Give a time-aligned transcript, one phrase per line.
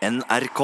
[0.00, 0.60] NRK.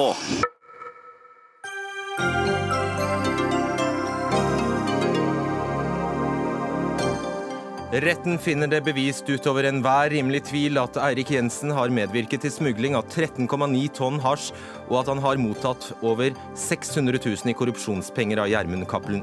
[7.93, 12.96] Retten finner det bevist utover enhver rimelig tvil at Eirik Jensen har medvirket til smugling
[12.96, 14.54] av 13,9 tonn hasj,
[14.89, 19.21] og at han har mottatt over 600 000 i korrupsjonspenger av Gjermund Cappelen.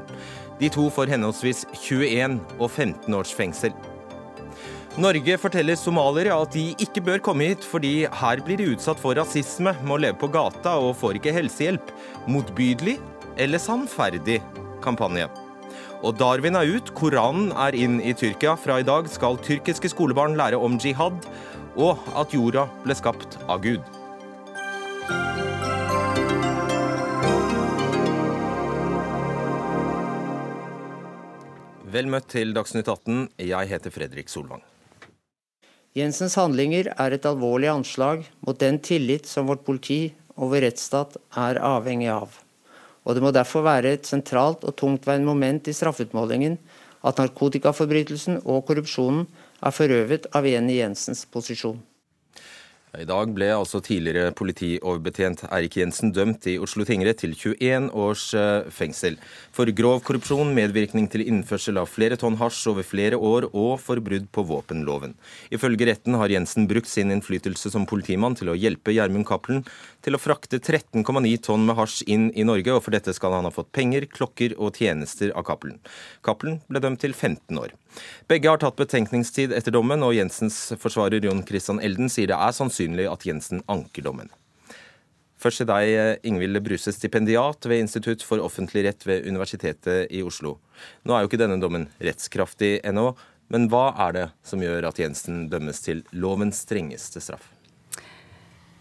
[0.62, 3.74] De to får henholdsvis 21 og 15 års fengsel.
[4.94, 9.18] Norge forteller somaliere at de ikke bør komme hit, fordi her blir de utsatt for
[9.18, 11.88] rasisme, må leve på gata og får ikke helsehjelp.
[12.30, 13.00] Motbydelig
[13.42, 14.38] eller sannferdig
[14.84, 15.26] kampanje.
[16.06, 18.52] Og Darwin er ut, Koranen er inn i Tyrkia.
[18.60, 21.26] Fra i dag skal tyrkiske skolebarn lære om jihad,
[21.74, 23.82] og at jorda ble skapt av Gud.
[31.94, 33.26] Vel møtt til Dagsnytt 18.
[33.42, 34.62] Jeg heter Fredrik Solvang.
[35.94, 41.14] Jensens handlinger er et alvorlig anslag mot den tillit som vårt politi og vår rettsstat
[41.38, 42.32] er avhengig av.
[43.06, 46.58] Og det må derfor være et sentralt og tungtveiende moment i straffeutmålingen
[47.06, 49.28] at narkotikaforbrytelsen og korrupsjonen
[49.62, 51.78] er forøvet av en i Jensens posisjon.
[52.94, 58.28] I dag ble altså tidligere politioverbetjent Eirik Jensen dømt i Oslo tingrett til 21 års
[58.38, 59.16] eh, fengsel
[59.54, 63.98] for grov korrupsjon, medvirkning til innførsel av flere tonn hasj over flere år og for
[64.04, 65.16] brudd på våpenloven.
[65.50, 69.64] Ifølge retten har Jensen brukt sin innflytelse som politimann til å hjelpe Gjermund Cappelen
[70.04, 73.48] til å frakte 13,9 tonn med hasj inn i Norge, og for dette skal han
[73.48, 75.80] ha fått penger, klokker og tjenester av Cappelen.
[76.22, 77.74] Cappelen ble dømt til 15 år.
[78.30, 82.56] Begge har tatt betenkningstid etter dommen, og Jensens forsvarer Jon Christian Elden sier det er
[82.56, 84.32] sannsynlig at Jensen anker dommen.
[85.44, 90.56] Først til deg, Ingvild Bruse, stipendiat ved Institutt for offentlig rett ved Universitetet i Oslo.
[91.04, 93.10] Nå er jo ikke denne dommen rettskraftig ennå,
[93.52, 97.50] men hva er det som gjør at Jensen dømmes til lovens strengeste straff?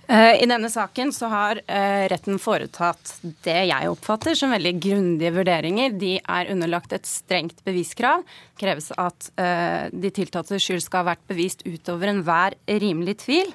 [0.08, 3.14] Eh, I denne saken så har eh, retten foretatt
[3.46, 5.96] det jeg oppfatter som veldig grundige vurderinger.
[5.96, 8.26] De er underlagt et strengt beviskrav.
[8.52, 13.52] Det kreves at eh, de tiltaltes skyld skal ha vært bevist utover enhver rimelig tvil.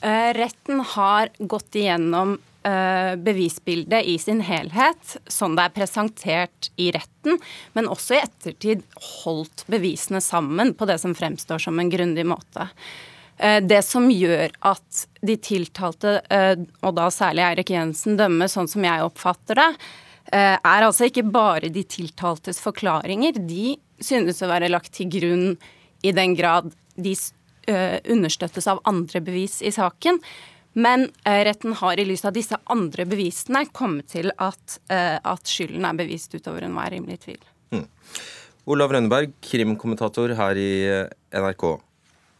[0.00, 2.38] Retten har gått igjennom
[3.20, 7.36] bevisbildet i sin helhet, sånn det er presentert i retten,
[7.76, 8.86] men også i ettertid
[9.20, 12.64] holdt bevisene sammen på det som fremstår som en grundig måte.
[13.40, 18.68] Eh, det som gjør at de tiltalte, eh, og da særlig Eirik Jensen, dømmes sånn
[18.68, 19.68] som jeg oppfatter det,
[20.32, 23.40] eh, er altså ikke bare de tiltaltes forklaringer.
[23.48, 25.56] De synes å være lagt til grunn
[26.02, 27.16] i den grad de
[28.10, 30.18] understøttes av andre bevis i saken.
[30.74, 35.94] Men retten har i lys av disse andre bevisene kommet til at, at skylden er
[35.94, 37.38] bevist utover enhver rimelig tvil.
[37.70, 37.86] Mm.
[38.66, 40.72] Olav Rønneberg, krimkommentator her i
[41.30, 41.78] NRK.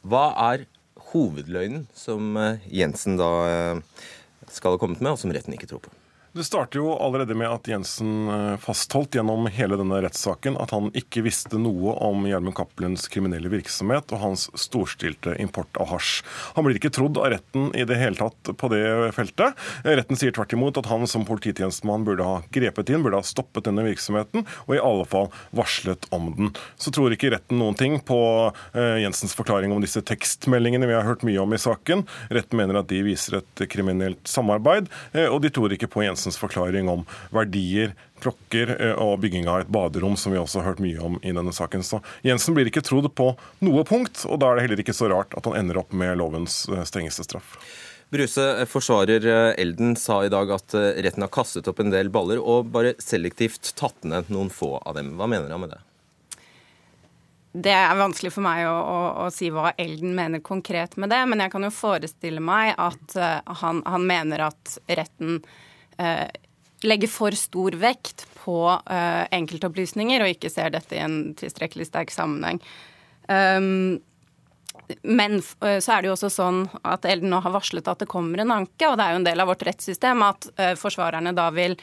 [0.09, 0.67] Hva er
[1.13, 4.05] hovedløgnen som eh, Jensen da eh,
[4.51, 5.95] skal ha kommet med, og som retten ikke tror på.
[6.33, 10.93] Det starter jo allerede med at Jensen eh, fastholdt gjennom hele denne rettssaken at han
[10.95, 16.21] ikke visste noe om Gjermund Cappelens kriminelle virksomhet og hans storstilte import av hasj.
[16.55, 19.59] Han blir ikke trodd av retten i det hele tatt på det feltet.
[19.83, 23.67] Retten sier tvert imot at han som polititjenestemann burde ha grepet inn, burde ha stoppet
[23.67, 26.55] denne virksomheten, og i alle fall varslet om den.
[26.79, 28.21] Så tror ikke retten noen ting på
[28.71, 32.07] eh, Jensens forklaring om disse tekstmeldingene vi har hørt mye om i saken.
[32.31, 36.20] Retten mener at de viser et kriminelt samarbeid, eh, og de tror ikke på Jensen
[36.21, 40.75] Jensens forklaring om verdier, klokker eh, og bygging av et baderom, som vi også har
[40.75, 41.81] hørt mye om i denne saken.
[41.81, 43.31] Så Jensen blir ikke trodd på
[43.65, 46.19] noe punkt, og da er det heller ikke så rart at han ender opp med
[46.21, 47.55] lovens eh, strengeste straff.
[48.13, 52.43] Bruse, eh, forsvarer Elden, sa i dag at retten har kastet opp en del baller
[52.43, 55.15] og bare selektivt tatt ned noen få av dem.
[55.17, 55.81] Hva mener han med det?
[57.51, 61.25] Det er vanskelig for meg å, å, å, si hva Elden mener konkret med det,
[61.27, 63.17] men jeg kan jo forestille meg at
[63.65, 65.70] han, han, mener at retten Eh,
[66.81, 72.13] legger for stor vekt på uh, enkeltopplysninger og ikke ser dette i en tilstrekkelig sterk
[72.15, 72.61] sammenheng.
[73.29, 74.01] Um,
[75.03, 78.11] men uh, så er det jo også sånn at Elden nå har varslet at det
[78.11, 80.49] kommer en anke, og det er jo en del av vårt rettssystem at
[80.81, 81.77] forsvarerne da vil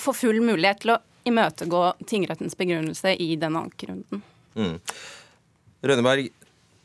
[0.00, 4.22] få full mulighet til å imøtegå tingrettens begrunnelse i den ankerunden.
[4.56, 4.78] Mm.
[5.84, 6.30] Rønneberg,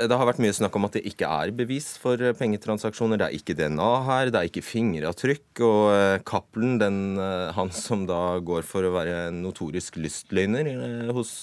[0.02, 3.20] det har vært mye snakk om at det ikke er bevis for eh, pengetransaksjoner.
[3.20, 5.46] Det er ikke DNA her, det er ikke fingeravtrykk.
[5.68, 6.80] Og eh, Cappelen,
[7.22, 10.72] eh, han som da går for å være notorisk lystløgner,
[11.14, 11.36] hos,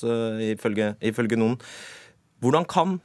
[0.50, 1.56] ifølge, ifølge noen.
[2.42, 2.98] Hvordan kan,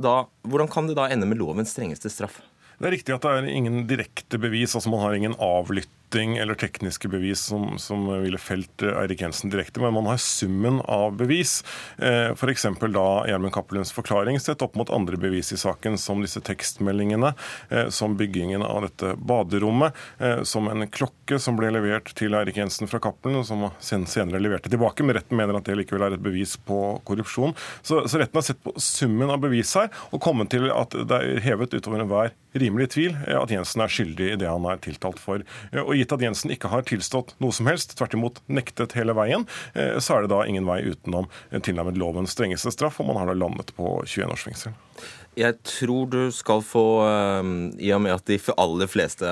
[0.00, 2.42] da, hvordan kan det da ende med lovens strengeste straff?
[2.80, 4.74] Det er riktig at det er ingen direkte bevis.
[4.76, 9.50] altså Man har ingen avlytt spytting eller tekniske bevis som, som ville felt Eirik Jensen
[9.50, 11.64] direkte, men man har summen av bevis.
[11.98, 12.66] Eh, F.eks.
[12.80, 17.34] da Gjermund Cappelens forklaring sett opp mot andre bevis i saken, som disse tekstmeldingene,
[17.68, 22.58] eh, som byggingen av dette baderommet, eh, som en klokke som ble levert til Eirik
[22.58, 26.24] Jensen fra Cappelen, som senere leverte tilbake, men retten mener at det likevel er et
[26.24, 27.54] bevis på korrupsjon.
[27.82, 31.22] Så, så retten har sett på summen av bevis her og kommet til at det
[31.22, 35.20] er hevet utover enhver rimelig tvil at Jensen er skyldig i det han er tiltalt
[35.22, 35.44] for.
[35.84, 39.46] Og gitt at Jensen ikke har tilstått noe som helst, tvert imot nektet hele veien,
[39.74, 43.38] så er det da ingen vei utenom tilnærmet lovens strengeste straff, og man har da
[43.38, 44.74] landet på 21 års fengsel.
[45.38, 49.28] Jeg tror du skal få, um, i og med at de aller fleste,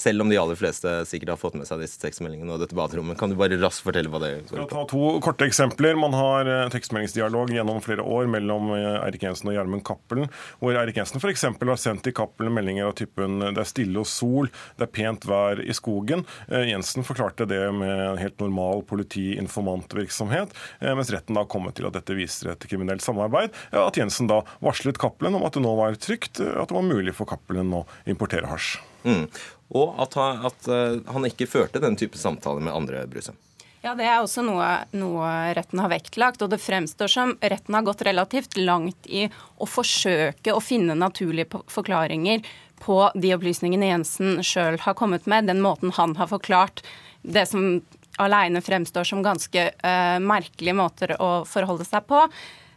[0.00, 3.18] selv om de aller fleste sikkert har fått med seg disse tekstmeldingene og dette baderommet,
[3.20, 4.68] kan du bare raskt fortelle hva det går på?
[4.70, 5.98] Ta to korte eksempler.
[6.00, 10.30] Man har eh, tekstmeldingsdialog gjennom flere år mellom eh, Eirik Jensen og Gjermund Cappelen,
[10.62, 11.44] hvor Eirik Jensen f.eks.
[11.44, 14.48] har sendt til Cappelen meldinger av typen 'det er stille og sol',
[14.80, 16.24] 'det er pent vær i skogen'.
[16.48, 22.52] Jensen forklarte det med helt normal politi-informantvirksomhet, mens retten da kom til at dette viser
[22.52, 23.52] et kriminelt samarbeid.
[23.76, 27.14] At Jensen da varslet Cappelen om at det nå var trygt, at det var mulig
[27.18, 28.76] for Cappelen å importere hasj.
[29.02, 29.26] Mm.
[29.74, 33.34] Og at han, at eh, han, ikke førte den type samtaler med andre Bruse.
[33.82, 35.28] Ja, Det er også noe, noe,
[35.58, 36.42] retten har vektlagt.
[36.44, 39.26] Og det fremstår som retten har gått relativt langt i
[39.58, 42.46] å forsøke å finne naturlige forklaringer
[42.82, 46.82] på de opplysningene Jensen sjøl har kommet med, den måten han har forklart
[47.22, 47.82] det som
[48.22, 52.22] alene fremstår som ganske uh, merkelige måter å forholde seg på.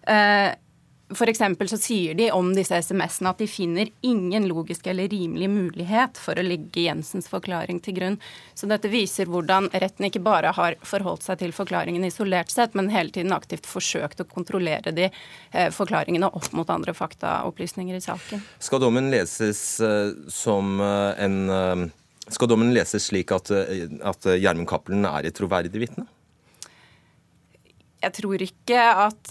[0.05, 0.53] Uh,
[1.09, 1.37] F.eks.
[1.69, 6.33] så sier de om disse SMS-ene at de finner ingen logisk eller rimelig mulighet for
[6.33, 8.15] å legge Jensens forklaring til grunn.
[8.57, 12.89] Så dette viser hvordan retten ikke bare har forholdt seg til forklaringen isolert sett, men
[12.89, 18.41] hele tiden aktivt forsøkt å kontrollere de eh, forklaringene opp mot andre faktaopplysninger i saken.
[18.57, 21.91] Skal dommen leses eh, som eh, en
[22.33, 26.07] Skal dommen leses slik at, at Gjermund Cappelen er et troverdig vitne?
[28.01, 29.29] Jeg tror ikke at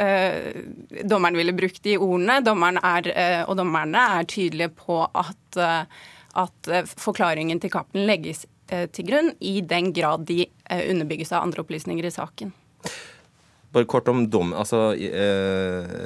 [0.00, 2.40] uh, dommeren ville brukt de ordene.
[2.44, 5.82] Dommeren er, eh, og dommerne er tydelige på at, uh,
[6.42, 6.70] at
[7.00, 10.40] forklaringen til Cappelen legges til grunn i den grad de
[10.74, 12.48] underbygges av andre opplysninger i saken.
[13.70, 14.50] Bare kort om dom.
[14.58, 14.88] Altså,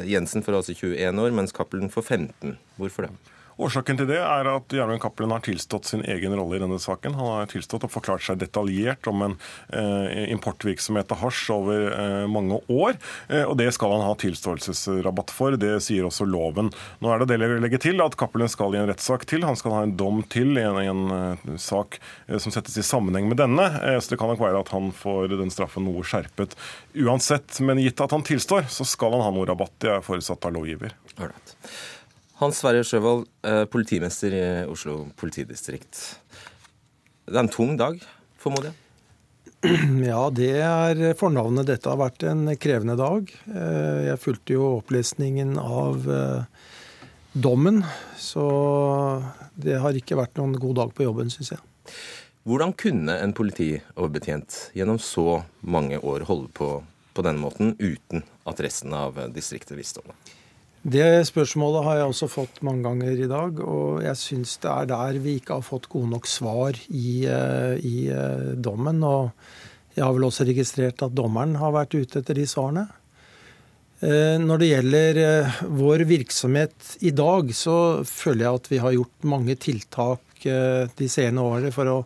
[0.04, 2.58] Jensen får altså 21 år, mens Cappelen får 15.
[2.76, 3.14] Hvorfor det?
[3.60, 7.16] Årsaken til det er at Gjermund Cappelen har tilstått sin egen rolle i denne saken.
[7.18, 9.36] Han har tilstått og forklart seg detaljert om en
[9.76, 12.96] eh, importvirksomhet av hasj over eh, mange år.
[13.28, 15.58] Eh, og det skal han ha tilståelsesrabatt for.
[15.60, 16.72] Det sier også loven.
[17.04, 19.44] Nå er det det å legge til at Cappelen skal i en rettssak til.
[19.48, 22.78] Han skal ha en dom til i en, en, en eh, sak eh, som settes
[22.80, 23.68] i sammenheng med denne.
[23.84, 26.56] Eh, så det kan nok være at han får den straffen noe skjerpet
[26.96, 27.60] uansett.
[27.64, 29.76] Men gitt at han tilstår, så skal han ha noe rabatt.
[29.82, 30.96] Det er forutsatt av lovgiver.
[31.18, 31.56] Alright.
[32.40, 35.98] Hans Sverre Sjøvold, eh, politimester i Oslo politidistrikt.
[37.28, 38.00] Det er en tung dag,
[38.40, 38.78] formoder jeg?
[40.08, 41.68] Ja, det er fornavnet.
[41.68, 43.28] Dette har vært en krevende dag.
[43.44, 46.64] Eh, jeg fulgte jo opplesningen av eh,
[47.36, 47.84] dommen,
[48.16, 48.48] så
[49.52, 51.94] det har ikke vært noen god dag på jobben, syns jeg.
[52.48, 56.78] Hvordan kunne en politioverbetjent gjennom så mange år holde på
[57.10, 60.39] på denne måten uten at resten av distriktet visste om det?
[60.80, 64.86] Det spørsmålet har jeg også fått mange ganger i dag, og jeg syns det er
[64.88, 69.02] der vi ikke har fått gode nok svar i, eh, i eh, dommen.
[69.04, 69.28] Og
[69.92, 72.86] jeg har vel også registrert at dommeren har vært ute etter de svarene.
[74.00, 75.22] Eh, når det gjelder
[75.68, 81.44] vår virksomhet i dag, så føler jeg at vi har gjort mange tiltak de senere
[81.44, 81.98] årene for å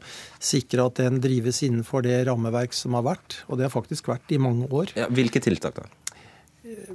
[0.42, 3.44] sikre at den drives innenfor det rammeverk som har vært.
[3.46, 4.90] Og det har faktisk vært i mange år.
[4.98, 5.86] Ja, hvilke tiltak da?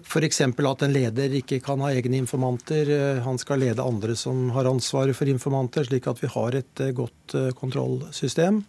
[0.03, 0.41] F.eks.
[0.41, 2.89] at en leder ikke kan ha egne informanter.
[2.93, 6.83] Eh, han skal lede andre som har ansvaret for informanter, slik at vi har et
[6.83, 8.63] eh, godt eh, kontrollsystem.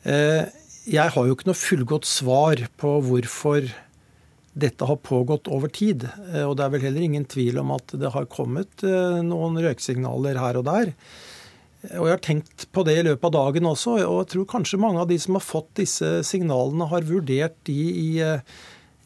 [0.00, 3.66] Jeg har jo ikke noe fullgodt svar på hvorfor
[4.60, 6.06] dette har pågått over tid.
[6.40, 10.56] Og det er vel heller ingen tvil om at det har kommet noen røyksignaler her
[10.56, 10.94] og der.
[11.98, 14.80] Og jeg har tenkt på det i løpet av dagen også, og jeg tror kanskje
[14.80, 18.08] mange av de som har fått disse signalene, har vurdert de i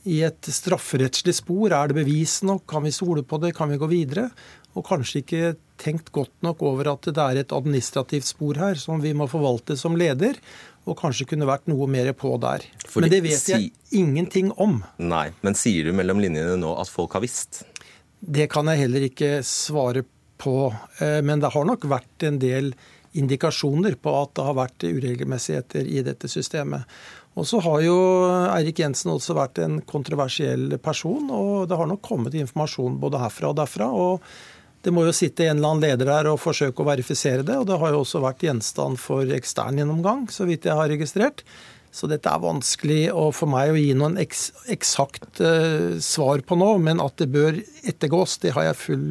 [0.04, 1.72] i et strafferettslig spor.
[1.72, 2.66] Er det bevis nok?
[2.70, 3.54] Kan vi stole på det?
[3.56, 4.28] Kan vi gå videre?
[4.74, 9.02] Og kanskje ikke tenkt godt nok over at det er et administrativt spor her som
[9.02, 10.38] vi må forvalte som leder,
[10.84, 12.66] og kanskje kunne vært noe mer på der.
[12.84, 14.82] Fordi, men det vet jeg ingenting om.
[14.98, 17.62] Nei, Men sier du mellom linjene nå at folk har visst?
[18.20, 20.04] Det kan jeg heller ikke svare
[20.40, 20.74] på.
[20.98, 22.74] Eh, men det har nok vært en del
[23.14, 26.82] indikasjoner på at det har vært uregelmessigheter i dette systemet.
[27.34, 27.94] Og så har jo
[28.54, 33.50] Eirik Jensen også vært en kontroversiell person, og det har nok kommet informasjon både herfra
[33.50, 33.90] og derfra.
[33.90, 34.22] Og
[34.84, 37.56] Det må jo sitte en eller annen leder der og forsøke å verifisere det.
[37.56, 41.40] Og det har jo også vært gjenstand for ekstern gjennomgang, så vidt jeg har registrert.
[41.94, 46.74] Så dette er vanskelig for meg å gi noen eks, eksakt uh, svar på nå.
[46.84, 49.08] Men at det bør ettergås, det har jeg full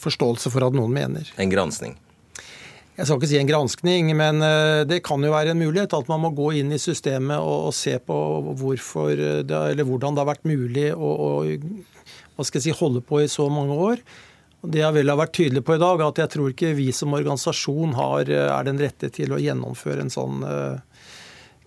[0.00, 1.28] forståelse for at noen mener.
[1.38, 1.94] En gransking?
[2.98, 6.08] Jeg skal ikke si en granskning, men uh, det kan jo være en mulighet at
[6.10, 8.16] man må gå inn i systemet og, og se på
[8.60, 11.12] hvorfor det, eller hvordan det har vært mulig å,
[12.36, 14.02] å si, holde på i så mange år.
[14.60, 17.16] Det jeg vel har vært tydelig på i dag, at jeg tror ikke vi som
[17.16, 20.76] organisasjon har, eh, er den rette til å gjennomføre en sånn uh,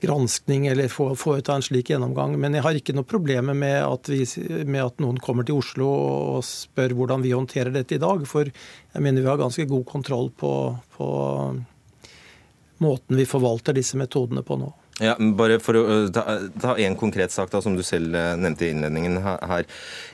[0.03, 2.35] granskning eller foreta en slik gjennomgang.
[2.39, 4.25] Men jeg har ikke noe problemer med at, vi,
[4.67, 8.27] med at noen kommer til Oslo og spør hvordan vi håndterer dette i dag.
[8.29, 10.53] For jeg mener vi har ganske god kontroll på,
[10.97, 11.09] på
[12.83, 14.73] måten vi forvalter disse metodene på nå.
[15.01, 19.17] Ja, bare for å ta en konkret sak da, som du selv nevnte i innledningen
[19.25, 19.65] her.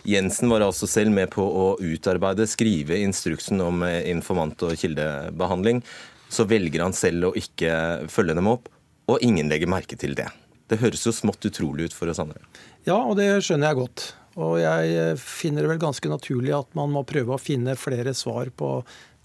[0.07, 5.83] Jensen var altså selv med på å utarbeide, skrive instruksen om informant- og kildebehandling.
[6.31, 8.69] Så velger han selv å ikke følge dem opp,
[9.09, 10.27] og ingen legger merke til det.
[10.69, 12.41] Det høres jo smått utrolig ut for oss andre.
[12.85, 14.05] Ja, og det skjønner jeg godt.
[14.39, 18.51] Og jeg finner det vel ganske naturlig at man må prøve å finne flere svar
[18.55, 18.77] på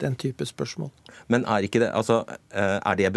[0.03, 0.91] den type spørsmål.
[1.31, 3.13] Men er ikke det Altså, er det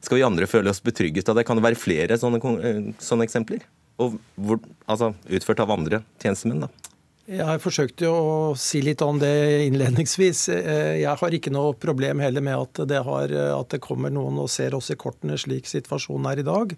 [0.00, 1.46] skal vi andre føle oss betrygget av det?
[1.48, 3.62] Kan det være flere sånne, eh, sånne eksempler?
[4.00, 6.89] Og hvor, altså, utført av andre tjenestemenn, da?
[7.30, 9.30] Jeg forsøkte å si litt om det
[9.68, 10.48] innledningsvis.
[10.50, 14.40] Eh, jeg har ikke noe problem heller med at det, har, at det kommer noen
[14.42, 16.74] og ser oss i kortene slik situasjonen er i dag.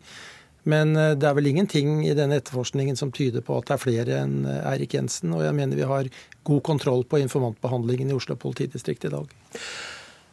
[0.68, 3.82] Men eh, det er vel ingenting i denne etterforskningen som tyder på at det er
[3.86, 5.32] flere enn Eirik Jensen.
[5.32, 6.12] Og jeg mener vi har
[6.44, 9.32] god kontroll på informantbehandlingen i Oslo politidistrikt i dag.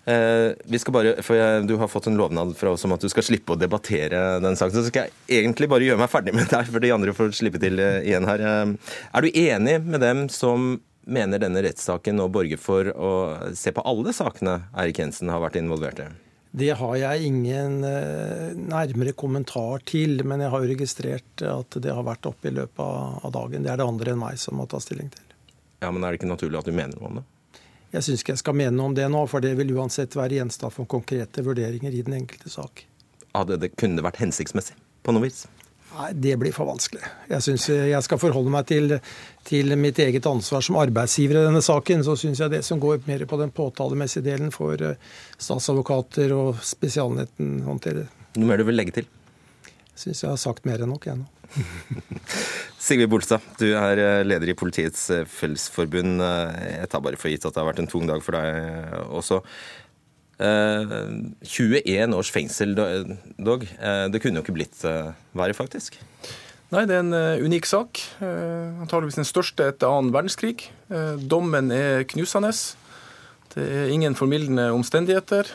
[0.06, 3.04] Eh, vi skal bare, for jeg, Du har fått en lovnad fra oss om at
[3.04, 4.80] du skal slippe å debattere den saken.
[4.80, 7.62] Så skal jeg egentlig bare gjøre meg ferdig med deg, for de andre får slippe
[7.62, 8.46] til eh, igjen her.
[8.46, 10.80] Eh, er du enig med dem som
[11.10, 13.12] mener denne rettssaken nå borger for å
[13.58, 16.10] se på alle sakene Eirik Jensen har vært involvert i?
[16.50, 22.06] Det har jeg ingen nærmere kommentar til, men jeg har jo registrert at det har
[22.06, 23.66] vært oppe i løpet av dagen.
[23.66, 25.30] Det er det andre enn meg som må ta stilling til.
[25.80, 27.26] Ja, Men er det ikke naturlig at du mener noe om det?
[27.94, 30.38] Jeg syns ikke jeg skal mene noe om det nå, for det vil uansett være
[30.38, 32.84] gjenstand for konkrete vurderinger i den enkelte sak.
[33.34, 35.48] Hadde det kunne vært hensiktsmessig på noe vis?
[35.90, 37.02] Nei, det blir for vanskelig.
[37.32, 38.94] Jeg syns jeg skal forholde meg til,
[39.48, 42.06] til, mitt eget ansvar som arbeidsgiver i denne saken.
[42.06, 45.02] Så syns jeg det som går mer på den påtalemessige delen, for eh,
[45.42, 48.06] statsadvokater og Spesialenheten håndtere.
[48.38, 49.10] Noe mer du vil legge til?
[49.98, 51.39] Syns jeg har sagt mer enn nok, jeg nå.
[52.80, 56.24] Sigrid Bolstad, du er eh, leder i Politiets eh, Fellesforbund.
[56.24, 58.98] Eh, jeg tar bare for gitt at det har vært en tung dag for deg
[59.10, 59.44] også.
[60.40, 63.66] 21 års fengsel, Dog.
[63.68, 64.86] Det kunne jo ikke blitt
[65.36, 65.98] verre, faktisk?
[66.72, 68.00] Nei, det er en unik sak.
[68.24, 70.70] Antageligvis den største etter annen verdenskrig.
[71.20, 72.54] Dommen er knusende.
[73.52, 75.52] Det er ingen formildende omstendigheter.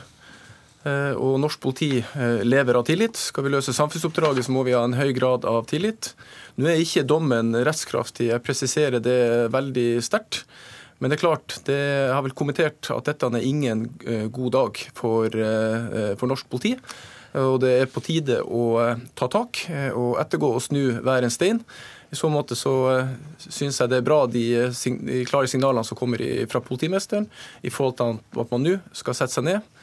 [0.85, 3.17] Eh, og norsk politi eh, lever av tillit.
[3.17, 6.13] Skal vi løse samfunnsoppdraget, så må vi ha en høy grad av tillit.
[6.61, 10.45] Nå er ikke dommen rettskraftig, jeg presiserer det veldig sterkt.
[11.01, 11.81] Men det er klart, det
[12.13, 15.41] har vel kommentert at dette er ingen eh, god dag for,
[16.21, 16.77] for norsk politi.
[17.35, 18.77] Og det er på tide å
[19.19, 19.65] ta tak
[19.99, 21.59] og ettergå og snu hver en stein.
[22.15, 22.75] I så måte så
[23.43, 24.45] syns jeg det er bra de,
[25.27, 27.27] klare signalene som kommer fra politimesteren
[27.67, 29.74] i forhold til at man nå skal sette seg ned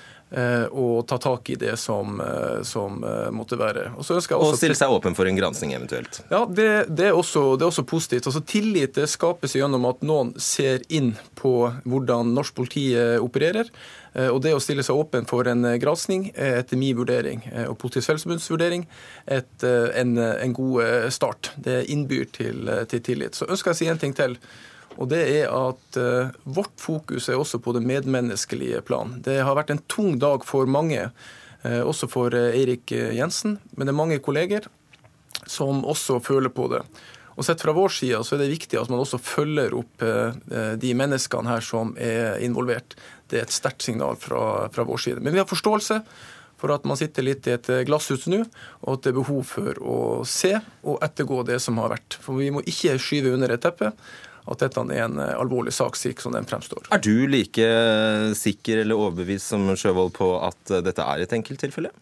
[0.72, 3.90] og ta tak i det som, eh, som eh, måtte være.
[3.98, 6.22] Og, og stille seg åpen for en gransking eventuelt?
[6.32, 8.30] Ja, det, det, er også, det, er også, positivt.
[8.32, 12.86] Altså, tillit skapes gjennom at noen ser inn på hvordan norsk politi
[13.20, 13.68] opererer.
[14.32, 18.10] Og det å stille seg åpen for en gransking er etter min vurdering og Politiets
[18.10, 18.84] Fellesforbunds vurdering
[19.24, 21.54] et, en, en, god start.
[21.56, 23.40] Det innbyr til, til tillit.
[23.40, 24.36] Så ønsker jeg å si en ting til.
[25.02, 29.18] Og det er at uh, Vårt fokus er også på det medmenneskelige plan.
[29.26, 31.08] Det har vært en tung dag for mange,
[31.66, 33.58] uh, også for uh, Eirik Jensen.
[33.74, 34.70] Men det er mange kolleger
[35.50, 36.84] som også føler på det.
[37.40, 40.04] Og Sett fra vår side så er det viktig at man også følger opp
[40.78, 42.94] de menneskene her som er involvert.
[43.32, 45.24] Det er et sterkt signal fra, fra vår side.
[45.24, 46.02] Men vi har forståelse
[46.62, 48.44] for at man sitter litt i et glasshus nå,
[48.84, 50.52] og at det er behov for å se
[50.84, 52.20] og ettergå det som har vært.
[52.22, 53.96] For vi må ikke skyve under et teppe
[54.50, 56.90] at dette er en eh, alvorlig sak, slik som den fremstår.
[56.94, 57.68] Er du like
[58.38, 61.94] sikker eller overbevist som Sjøvold på at eh, dette er et enkelttilfelle?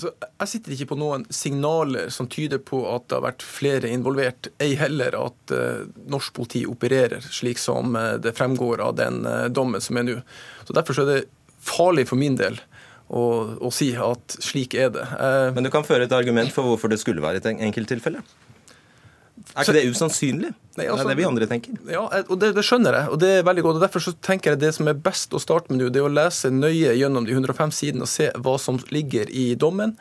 [0.00, 3.90] Så jeg sitter ikke på noen signaler som tyder på at det har vært flere
[3.92, 9.20] involvert, ei heller at uh, norsk politi opererer slik som uh, det fremgår av den
[9.28, 10.14] uh, dommen som er nå.
[10.64, 11.18] Så Derfor er det
[11.60, 12.56] farlig for min del
[13.12, 13.24] å,
[13.60, 15.04] å si at slik er det.
[15.52, 18.22] Men du kan føre et argument for hvorfor det skulle være et enkelttilfelle?
[19.50, 20.50] Er ikke det usannsynlig?
[20.78, 21.78] Nei, altså, det er det vi andre tenker.
[21.90, 23.78] Ja, og det, det, skjønner jeg, og det er veldig godt.
[23.80, 26.06] og Derfor så tenker jeg det som er best å starte med nå, det er
[26.06, 29.96] å lese nøye gjennom de 105 sidene og se hva som ligger i dommen.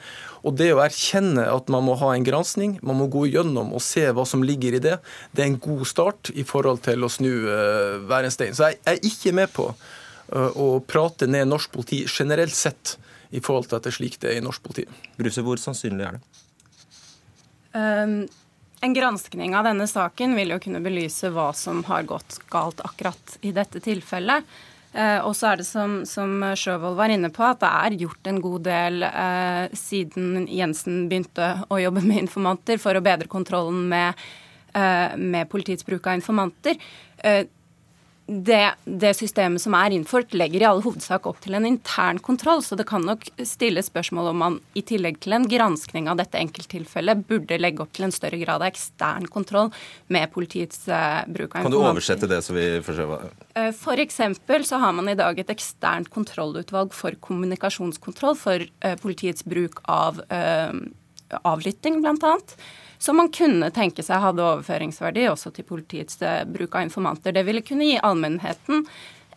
[0.46, 3.84] Og det å erkjenne at man må ha en gransking, man må gå gjennom og
[3.84, 5.00] se hva som ligger i det,
[5.34, 8.56] det er en god start i forhold til å snu uh, hver en stein.
[8.56, 13.00] Så jeg, jeg er ikke med på uh, å prate ned norsk politi generelt sett
[13.34, 14.86] i forhold til at det er slik det er i norsk politi.
[15.18, 16.46] Bruse, hvor sannsynlig er det?
[17.75, 18.22] Um,
[18.81, 23.38] en granskning av denne saken vil jo kunne belyse hva som har gått galt akkurat
[23.41, 24.45] i dette tilfellet.
[24.93, 28.29] Eh, og så er det som, som Sjøvold var inne på, at det er gjort
[28.31, 33.83] en god del eh, siden Jensen begynte å jobbe med informanter for å bedre kontrollen
[33.91, 34.25] med,
[34.74, 36.79] eh, med politiets bruk av informanter.
[37.17, 37.43] Eh,
[38.29, 42.62] det, det, systemet som er innført, legger i all hovedsak opp til en intern kontroll.
[42.62, 46.38] Så det kan nok stilles spørsmål om man i tillegg til en granskning av dette
[46.38, 49.71] enkelttilfellet burde legge opp til en større grad av ekstern kontroll
[50.13, 51.71] med politiets uh, bruk av informasjon.
[51.71, 53.33] Kan du oversette det så vi forsøker?
[53.57, 58.95] uh, For eksempel så har man i dag et eksternt kontrollutvalg for kommunikasjonskontroll for uh,
[59.01, 60.21] politiets bruk av
[61.45, 62.55] avlytting, blant annet
[63.00, 67.34] som man kunne tenke seg hadde overføringsverdi også til politiets eh, bruk av informanter.
[67.36, 68.84] Det ville kunne gi allmennheten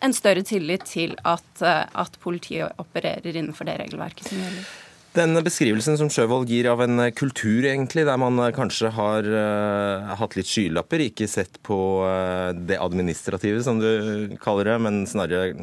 [0.03, 4.65] en større tillit til at, eh, at politiet opererer innenfor det regelverket som gjelder.
[5.13, 10.33] Den beskrivelsen som Sjøvold gir av en kultur, egentlig, der man kanskje har uh, hatt
[10.33, 15.53] litt skylapper, ikke sett på uh, det administrative, som du kaller det, men snarere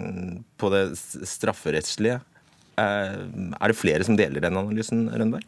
[0.54, 2.20] på det strafferettslige.
[2.78, 5.42] Uh, er det flere som deler den analysen, Rønberg?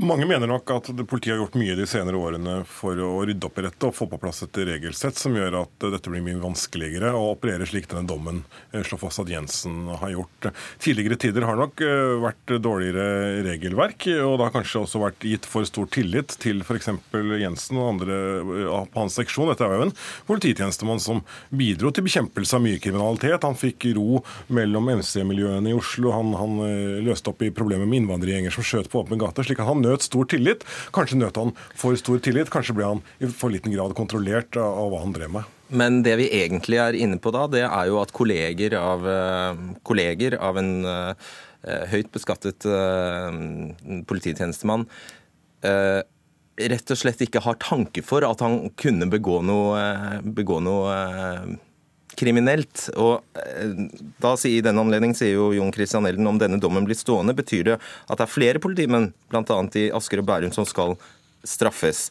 [0.00, 3.58] Mange mener nok at politiet har gjort mye de senere årene for å rydde opp
[3.60, 7.10] i dette og få på plass et regelsett som gjør at dette blir mye vanskeligere
[7.12, 8.38] å operere slik denne dommen
[8.70, 10.48] eh, slår fast at Jensen har gjort.
[10.80, 15.48] Tidligere tider har nok eh, vært dårligere regelverk, og det har kanskje også vært gitt
[15.50, 16.88] for stor tillit til f.eks.
[17.42, 19.52] Jensen og andre eh, på hans seksjon.
[19.52, 19.94] Dette er jo en
[20.30, 21.20] polititjenestemann som
[21.52, 23.44] bidro til bekjempelse av mye kriminalitet.
[23.44, 26.56] Han fikk ro mellom MC-miljøene i Oslo, han, han
[27.04, 29.44] løste opp i problemer med innvandrergjenger som skjøt på åpen gate.
[29.44, 30.64] slik at han nøt stor tillit.
[30.94, 32.52] Kanskje nøt han for stor tillit.
[32.52, 35.56] Kanskje ble han i for liten grad kontrollert av hva han drev med.
[35.70, 39.60] Men det vi egentlig er inne på da, det er jo at kolleger av, eh,
[39.86, 41.30] kolleger av en uh,
[41.92, 43.30] høyt beskattet uh,
[44.08, 44.88] polititjenestemann
[45.60, 49.80] rett og slett ikke har tanke for at han kunne begå noe,
[50.24, 50.94] begå noe
[52.18, 52.88] kriminelt.
[52.96, 53.74] Og eh,
[54.22, 57.72] da I denne anledning sier jo Jon Christian Elden om denne dommen blir stående, betyr
[57.72, 59.60] det at det er flere politimenn, bl.a.
[59.78, 60.96] i Asker og Bærum, som skal
[61.46, 62.08] straffes.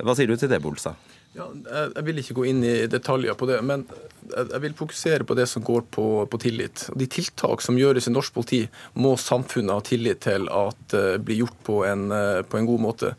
[0.00, 1.11] Hva sier du til det, Bolstad?
[1.32, 1.46] Ja,
[1.96, 3.86] jeg vil ikke gå inn i detaljer på det, men
[4.32, 6.84] jeg vil fokusere på det som går på, på tillit.
[6.98, 8.60] De tiltak som gjøres i norsk politi,
[9.00, 12.82] må samfunnet ha tillit til at uh, blir gjort på en, uh, på en, god
[12.84, 13.12] måte.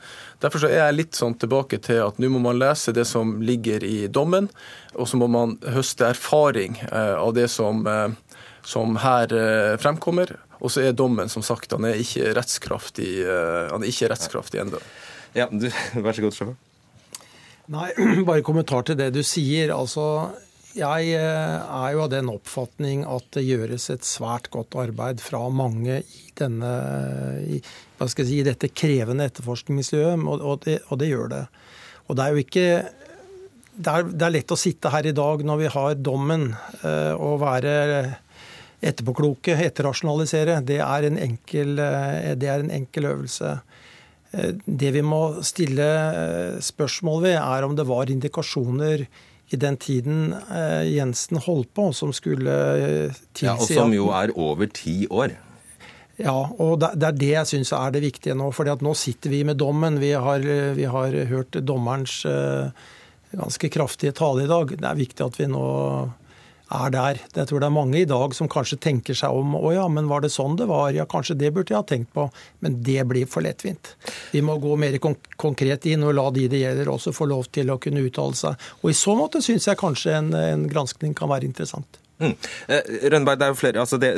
[0.44, 3.86] Derfor er jeg litt sånn tilbake til at nå må man lese det som ligger
[3.88, 4.50] i dommen,
[4.94, 7.82] og så må man høste erfaring uh, av det som,
[8.62, 9.34] som her
[9.82, 10.36] fremkommer.
[10.64, 13.10] Og så er dommen som sagt, han er ikke rettskraftig,
[13.74, 14.84] han er rettskraftig ennå.
[15.34, 16.73] Ja, vær så god, sjåfør.
[17.74, 17.90] Nei,
[18.30, 19.74] bare kommentar til det du sier.
[19.74, 20.06] Altså,
[20.78, 25.46] jeg eh, er jo av den oppfatning at det gjøres et svært godt arbeid fra
[25.54, 26.74] mange i, denne,
[27.46, 27.62] i,
[28.14, 31.46] si, dette krevende etterforskningsmiljøet, og, og, det, og det gjør det.
[32.10, 32.68] Og det er jo ikke
[33.74, 36.52] det er, det er, lett å sitte her i dag når vi har dommen,
[36.84, 37.78] eh, og være
[38.84, 40.60] etterpåkloke, etterrasjonalisere.
[40.68, 43.56] Det er en enkel, eh, det er en enkel øvelse.
[44.34, 49.06] Eh, det vi må stille eh, spørsmål ved, er om det var indikasjoner
[49.54, 52.56] i den tiden eh, Jensen holdt på, som skulle
[53.34, 55.38] tilsi Ja, Og som jo er over ti år.
[56.18, 58.52] Ja, og det er det jeg syns er det viktige nå.
[58.54, 59.98] For nå sitter vi med dommen.
[60.02, 60.44] Vi har,
[60.78, 62.20] vi har hørt dommerens
[63.34, 64.76] ganske kraftige tale i dag.
[64.78, 65.64] Det er viktig at vi nå
[66.74, 67.22] er der.
[67.36, 70.10] Jeg tror det er mange i dag som kanskje tenker seg om å ja, men
[70.12, 70.92] var det sånn det var?
[70.96, 72.28] Ja, kanskje det burde jeg ha tenkt på.
[72.66, 73.96] Men det blir for lettvint.
[74.34, 77.74] Vi må gå mer konkret inn og la de det gjelder også få lov til
[77.74, 78.70] å kunne uttale seg.
[78.82, 82.00] Og i så måte syns jeg kanskje en, en granskning kan være interessant.
[82.22, 82.36] Mm.
[82.68, 84.12] Eh, Rønberg, det er jo flere, altså det,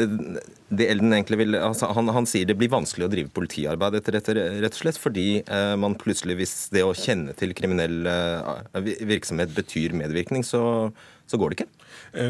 [0.68, 4.18] det Elden egentlig vil, altså han, han, sier det blir vanskelig å drive politiarbeid etter
[4.18, 8.92] dette, rett og slett fordi eh, man plutselig, hvis det å kjenne til kriminell eh,
[9.08, 10.92] virksomhet betyr medvirkning, så,
[11.26, 11.72] så går det ikke?
[12.16, 12.30] Eh,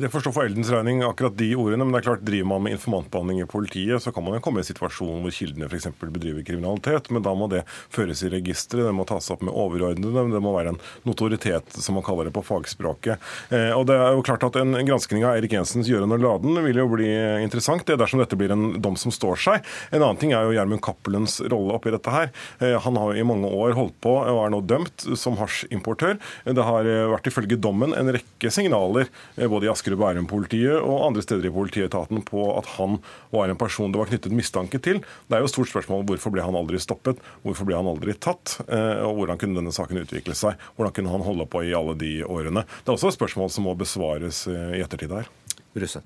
[0.00, 1.84] det får for Eldens regning, akkurat de ordene.
[1.84, 4.60] Men det er klart, driver man med informantbehandling i politiet, så kan man jo komme
[4.60, 5.88] i en situasjon hvor kildene f.eks.
[6.02, 7.08] bedriver kriminalitet.
[7.14, 10.26] Men da må det føres i registeret, det må tas opp med overordnede.
[10.34, 13.30] Det må være en notoritet, som man kaller det på fagspråket.
[13.48, 16.58] Eh, og det er jo klart at En granskning av Erik Jensens Gjøren og Laden
[16.66, 17.08] vil jo bli
[17.40, 19.70] interessant, det dersom dette blir en dom som står seg.
[19.94, 22.28] En annen ting er jo Gjermund Cappelens rolle oppi dette her.
[22.60, 26.18] Eh, han har jo i mange år holdt på og er nå dømt som hasjimportør.
[26.44, 31.06] Det har vært ifølge dommen en rekke signaler Eh, både i Asker og Bærum-politiet og
[31.08, 32.98] andre steder i politietaten på at han
[33.34, 35.00] var en person det var knyttet mistanke til.
[35.28, 38.16] Det er jo et stort spørsmål hvorfor ble han aldri stoppet, hvorfor ble han aldri
[38.18, 40.60] tatt, eh, og hvordan kunne denne saken utvikle seg?
[40.76, 42.66] Hvordan kunne han holde på i alle de årene?
[42.82, 45.30] Det er også et spørsmål som må besvares eh, i ettertid her.
[45.78, 46.02] Russe.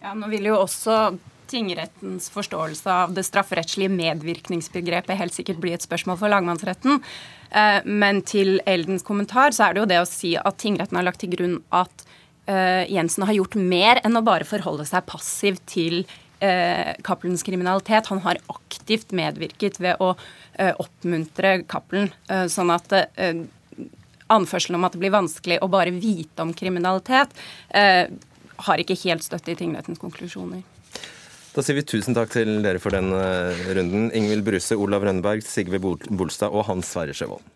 [0.00, 1.16] Ja, nå vil jo også
[1.50, 6.98] tingrettens forståelse av det strafferettslige medvirkningsbegrepet helt sikkert bli et spørsmål for lagmannsretten.
[7.86, 11.22] Men til Eldens kommentar så er det jo det å si at tingretten har lagt
[11.22, 12.05] til grunn at
[12.46, 18.10] Jensen har gjort mer enn å bare forholde seg passiv til uh, Cappelens kriminalitet.
[18.12, 22.12] Han har aktivt medvirket ved å uh, oppmuntre Cappelen,
[22.52, 22.94] sånn at
[24.26, 27.34] anførselen om at det blir vanskelig å bare vite om kriminalitet,
[28.66, 30.64] har ikke helt støtte i tingrettens konklusjoner.
[31.54, 34.08] Da sier vi tusen takk til dere for den runden.
[34.16, 37.55] Ingvild Bruse, Olav Rønneberg, Sigve Bolstad og Hans Sverre Sjøvold.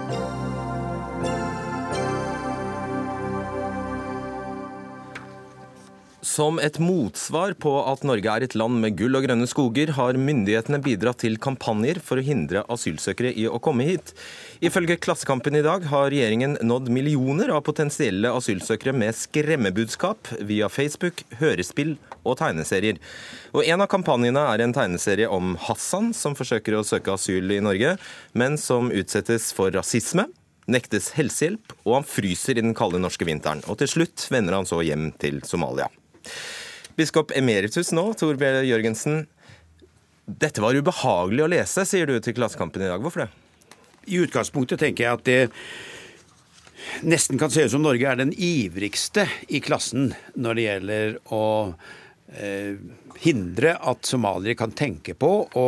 [6.21, 10.19] Som et motsvar på at Norge er et land med gull og grønne skoger, har
[10.21, 14.11] myndighetene bidratt til kampanjer for å hindre asylsøkere i å komme hit.
[14.61, 21.23] Ifølge Klassekampen i dag har regjeringen nådd millioner av potensielle asylsøkere med skremmebudskap via Facebook,
[21.39, 22.99] hørespill og tegneserier.
[23.57, 27.57] Og En av kampanjene er en tegneserie om Hassan, som forsøker å søke asyl i
[27.65, 27.95] Norge,
[28.37, 30.27] men som utsettes for rasisme,
[30.69, 33.65] nektes helsehjelp, og han fryser i den kalde norske vinteren.
[33.65, 35.89] Og til slutt vender han så hjem til Somalia.
[36.97, 38.49] Biskop emeritus nå, Tor B.
[38.67, 39.23] Jørgensen.
[40.25, 43.01] Dette var ubehagelig å lese, sier du til Klassekampen i dag.
[43.03, 43.31] Hvorfor det?
[44.11, 45.41] I utgangspunktet tenker jeg at det
[47.05, 51.43] nesten kan se ut som Norge er den ivrigste i klassen når det gjelder å
[52.33, 52.79] eh,
[53.21, 55.67] hindre at somaliere kan tenke på å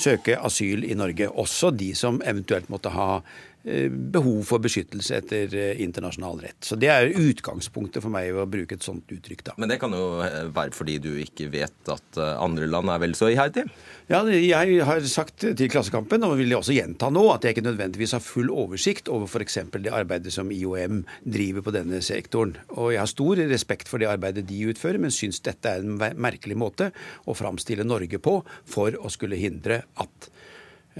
[0.00, 1.28] søke asyl i Norge.
[1.28, 3.18] Også de som eventuelt måtte ha
[3.64, 6.60] behov for beskyttelse etter eh, internasjonal rett.
[6.64, 9.44] Så Det er utgangspunktet for meg å bruke et sånt uttrykk.
[9.46, 9.54] da.
[9.56, 13.16] Men det kan jo eh, være fordi du ikke vet at andre land er vel
[13.16, 13.70] så iherdige?
[14.10, 17.66] Ja, jeg har sagt til Klassekampen, og vil jeg også gjenta nå, at jeg ikke
[17.70, 19.58] nødvendigvis har full oversikt over f.eks.
[19.72, 22.56] det arbeidet som IOM driver på denne sektoren.
[22.76, 25.96] Og jeg har stor respekt for det arbeidet de utfører, men syns dette er en
[25.96, 26.90] merkelig måte
[27.24, 30.28] å framstille Norge på for å skulle hindre at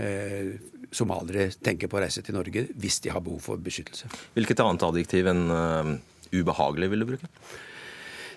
[0.01, 0.55] eh,
[0.95, 4.11] somaliere tenker på å reise til Norge hvis de har behov for beskyttelse.
[4.37, 5.95] Hvilket annet adjektiv enn uh,
[6.35, 7.31] ubehagelig vil du bruke?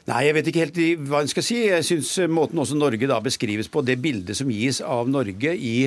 [0.08, 0.78] Nei, jeg vet ikke helt
[1.10, 1.58] hva en skal si.
[1.68, 5.78] Jeg syns måten også Norge da beskrives på, det bildet som gis av Norge i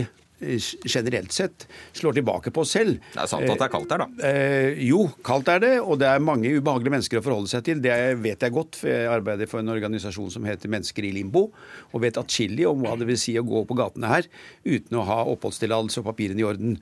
[0.41, 2.99] generelt sett slår tilbake på oss selv.
[3.13, 4.29] Det er sant at det er kaldt der, da?
[4.29, 5.73] Eh, jo, kaldt er det.
[5.83, 7.83] Og det er mange ubehagelige mennesker å forholde seg til.
[7.85, 11.49] Det vet jeg godt, for jeg arbeider for en organisasjon som heter Mennesker i limbo,
[11.91, 14.29] og vet atskillig om hva det vil si å gå på gatene her
[14.65, 16.79] uten å ha oppholdstillatelse og papirene i orden.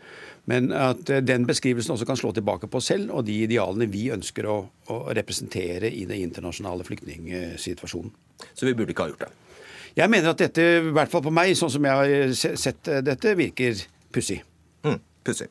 [0.51, 3.91] Men at eh, den beskrivelsen også kan slå tilbake på oss selv og de idealene
[3.91, 4.61] vi ønsker å,
[4.93, 8.15] å representere i den internasjonale flyktningsituasjonen.
[8.55, 9.35] Så vi burde ikke ha gjort det?
[9.97, 13.35] Jeg mener at dette, i hvert fall på meg, sånn som jeg har sett dette,
[13.39, 13.81] virker
[14.15, 14.39] pussig.
[14.87, 15.49] Mm, pussig.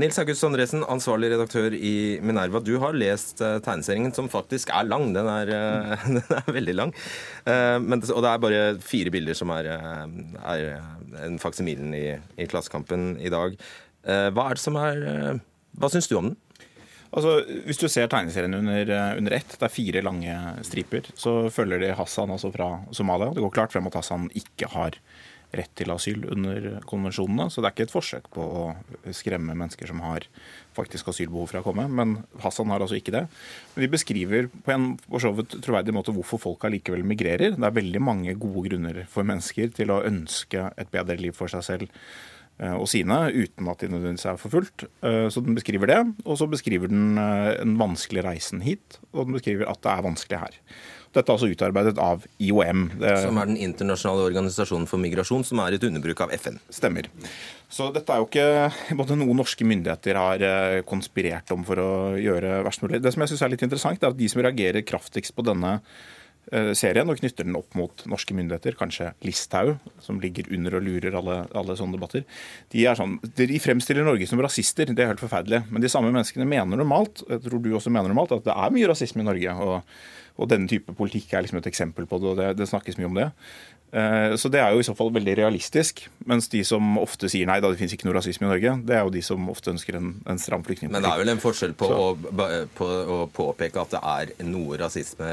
[0.00, 2.62] Nils August Andresen, ansvarlig redaktør i Minerva.
[2.64, 5.10] Du har lest uh, tegneserien, som faktisk er lang.
[5.16, 6.10] Den er, mm.
[6.18, 6.94] den er veldig lang.
[7.46, 10.66] Men, og det er bare fire bilder som er, er
[11.26, 12.06] en faksimilen i,
[12.38, 13.56] i Klassekampen i dag.
[14.04, 15.00] hva er det som er
[15.76, 16.38] Hva syns du om den?
[17.10, 21.50] Altså, hvis du ser tegneserien under, eh, under, ett, det er fire lange striper, så
[21.50, 23.32] følger de Hassan altså fra Somalia.
[23.34, 24.98] Det går klart frem at Hassan ikke har
[25.50, 27.48] rett til asyl under konvensjonene.
[27.50, 28.64] Så det er ikke et forsøk på å
[29.16, 30.26] skremme mennesker som har
[30.76, 31.88] faktisk asylbehov for å komme.
[31.90, 33.24] Men Hassan har altså ikke det.
[33.74, 37.56] Men de beskriver på en for så vidt troverdig måte hvorfor folk allikevel migrerer.
[37.58, 41.50] Det er veldig mange gode grunner for mennesker til å ønske et bedre liv for
[41.50, 42.02] seg selv
[42.76, 44.84] og sine, uten at de nødvendigvis er forfulgt.
[45.02, 46.00] Eh, så den beskriver det.
[46.24, 50.06] Og så beskriver den den en vanskelig reisen hit, og den beskriver at det er
[50.06, 50.58] vanskelig her.
[51.10, 52.84] Dette er altså utarbeidet av IOM.
[53.00, 56.60] Som er den internasjonale organisasjonen for migrasjon, som er et underbruk av FN.
[56.70, 57.08] Stemmer.
[57.66, 60.44] Så dette er jo ikke noe norske myndigheter har
[60.86, 63.02] konspirert om for å gjøre verst mulig.
[63.02, 65.80] Det som jeg syns er litt interessant, er at de som reagerer kraftigst på denne
[65.80, 65.90] eh,
[66.74, 71.18] serien og knytter den opp mot norske myndigheter, kanskje Listhaug, som ligger under og lurer
[71.20, 72.24] alle, alle sånne debatter.
[72.74, 75.62] De, er sånn, de fremstiller Norge som rasister, det er helt forferdelig.
[75.70, 78.74] Men de samme menneskene mener normalt, jeg tror du også mener normalt, at det er
[78.74, 79.60] mye rasisme i Norge.
[79.60, 82.96] og og denne type politikk er liksom et eksempel på det, og det, det snakkes
[82.96, 83.26] mye om det.
[83.92, 86.04] Eh, så det er jo i så fall veldig realistisk.
[86.30, 88.96] Mens de som ofte sier nei, da det finnes ikke noe rasisme i Norge, det
[88.96, 90.96] er jo de som ofte ønsker en, en stram flyktningpolitikk.
[90.96, 92.10] Men det er vel en forskjell på å,
[92.78, 95.32] på å, påpeke at det er noe rasisme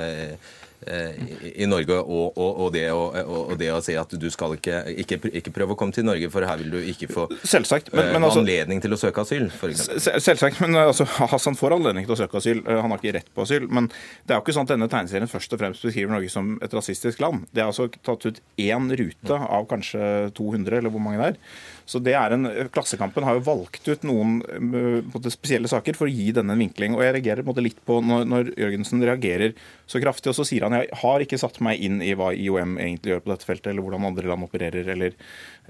[0.85, 1.15] Eh,
[1.57, 5.17] i Norge, og, og, og, det og, det å, si at du skal ikke, ikke,
[5.39, 8.27] ikke, prøve å komme til Norge, for her vil du ikke få selvsagt, men, men
[8.27, 9.87] altså, anledning til å søke asyl, f.eks.
[10.21, 12.61] Selvsagt, men altså, Hassan får anledning til å søke asyl.
[12.61, 13.65] Eh, han har ikke rett på asyl.
[13.73, 16.53] Men det er jo ikke sånn at denne tegneserien først og fremst beskriver Norge som
[16.61, 17.49] et rasistisk land.
[17.49, 21.41] Det er altså tatt ut én rute av kanskje 200, eller hvor mange det er.
[21.87, 24.41] Så det er en, Klassekampen har jo valgt ut noen
[25.13, 26.97] måte, spesielle saker for å gi denne en vinkling.
[26.97, 29.55] og Jeg reagerer måte, litt på når, når Jørgensen reagerer
[29.87, 32.75] så kraftig, og så sier han jeg har ikke satt meg inn i hva IOM
[32.75, 35.15] egentlig gjør på dette feltet, eller hvordan andre land opererer, eller,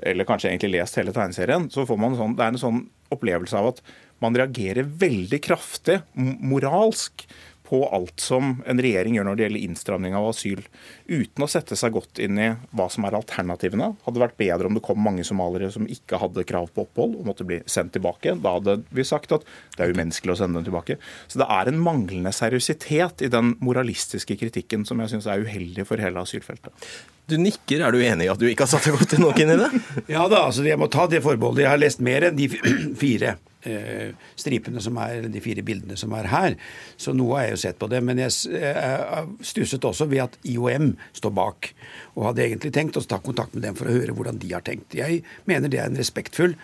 [0.02, 1.70] eller kanskje egentlig lest hele tegneserien.
[1.74, 3.84] Så får man sånn, det er en sånn opplevelse av at
[4.24, 7.28] man reagerer veldig kraftig moralsk
[7.68, 10.62] på alt som en regjering gjør når det gjelder innstramning av asyl,
[11.10, 13.90] uten å sette seg godt inn i hva som er alternativene.
[14.06, 17.18] Hadde det vært bedre om det kom mange somaliere som ikke hadde krav på opphold
[17.20, 18.38] og måtte bli sendt tilbake.
[18.44, 19.44] Da hadde vi sagt at
[19.76, 21.00] det er umenneskelig å sende dem tilbake.
[21.28, 25.88] Så det er en manglende seriøsitet i den moralistiske kritikken som jeg syns er uheldig
[25.90, 26.90] for hele asylfeltet.
[27.28, 27.84] Du nikker.
[27.84, 29.70] Er du enig i at du ikke har satt deg godt nok inn i det?
[30.16, 31.66] ja da, altså jeg må ta det forbeholdet.
[31.66, 32.48] Jeg har lest mer enn de
[33.04, 33.34] fire
[33.68, 36.56] eh, stripene som er, de fire bildene som er her.
[36.96, 38.00] Så noe har jeg jo sett på det.
[38.08, 41.74] Men jeg, jeg stusset også ved at IOM står bak.
[42.16, 44.64] Og hadde egentlig tenkt å ta kontakt med dem for å høre hvordan de har
[44.64, 44.96] tenkt.
[44.96, 46.56] Jeg mener det er en respektfull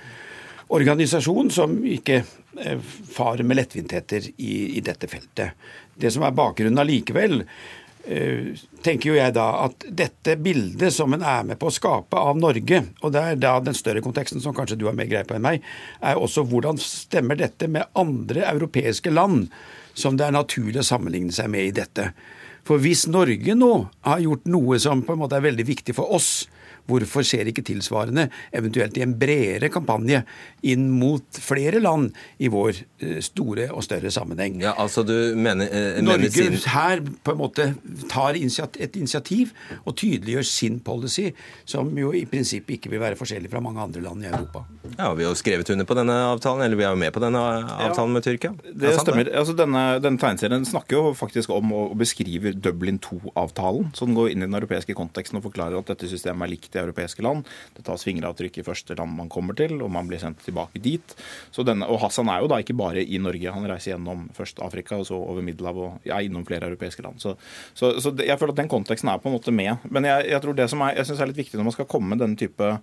[0.73, 2.79] organisasjon som ikke eh,
[3.11, 5.59] farer med lettvintheter i, i dette feltet.
[5.93, 7.41] Det som er bakgrunnen allikevel,
[8.03, 12.35] tenker jo jeg da at dette bildet som en er med på å skape av
[12.39, 15.37] Norge, og det er da den større konteksten som kanskje du har mer greie på
[15.37, 15.63] enn meg,
[16.03, 19.47] er også hvordan stemmer dette med andre europeiske land
[19.95, 22.09] som det er naturlig å sammenligne seg med i dette.
[22.67, 23.71] For hvis Norge nå
[24.07, 26.45] har gjort noe som på en måte er veldig viktig for oss,
[26.89, 30.23] Hvorfor skjer ikke tilsvarende, eventuelt i en bredere kampanje,
[30.67, 32.11] inn mot flere land
[32.43, 34.59] i vår eh, store og større sammenheng?
[34.63, 35.69] Ja, altså du mener...
[35.71, 36.57] Eh, Norge sin...
[36.73, 37.69] her på en måte
[38.11, 41.29] tar et initiativ og tydeliggjør sin policy,
[41.65, 44.65] som jo i prinsippet ikke vil være forskjellig fra mange andre land i Europa.
[44.97, 47.23] Ja, Vi har jo skrevet under på denne avtalen, eller vi er jo med på
[47.23, 48.53] denne avtalen ja, med Tyrkia.
[48.59, 49.31] Det, det stemmer.
[49.31, 54.33] Altså, denne, denne tegneserien snakker jo faktisk om å beskrive Dublin 2-avtalen, så den går
[54.33, 57.47] inn i den europeiske konteksten og forklarer at dette systemet er likt i europeiske land.
[57.77, 61.15] Det tas fingeravtrykk i første land man kommer til, og man blir sendt tilbake dit.
[61.63, 64.97] Denne, og Hassan er jo da ikke bare i Norge, han reiser gjennom først Afrika
[64.99, 67.21] og så over Middelhavet og ja, innom flere europeiske land.
[67.23, 67.35] Så,
[67.73, 69.85] så, så, jeg føler at den konteksten er på en måte med.
[69.89, 71.89] Men jeg, jeg tror det som er, jeg synes er litt viktig når man skal
[71.89, 72.75] komme med denne type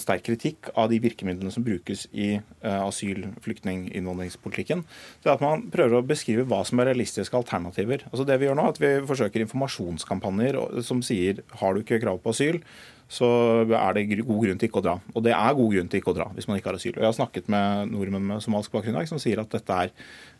[0.00, 4.84] sterk kritikk av de virkemidlene som brukes i uh, asyl-, flyktning-, innvandringspolitikken.
[5.22, 8.04] Det er at man prøver å beskrive hva som er realistiske alternativer.
[8.12, 12.00] Altså det Vi gjør nå, er at vi forsøker informasjonskampanjer som sier har du ikke
[12.04, 12.62] krav på asyl,
[13.08, 13.28] så
[13.64, 14.94] er det god grunn til ikke å dra.
[15.16, 16.92] Og det er god grunn til ikke å dra hvis man ikke har asyl.
[16.92, 19.92] Og Jeg har snakket med nordmenn med somalisk bakgrunn som sier at dette er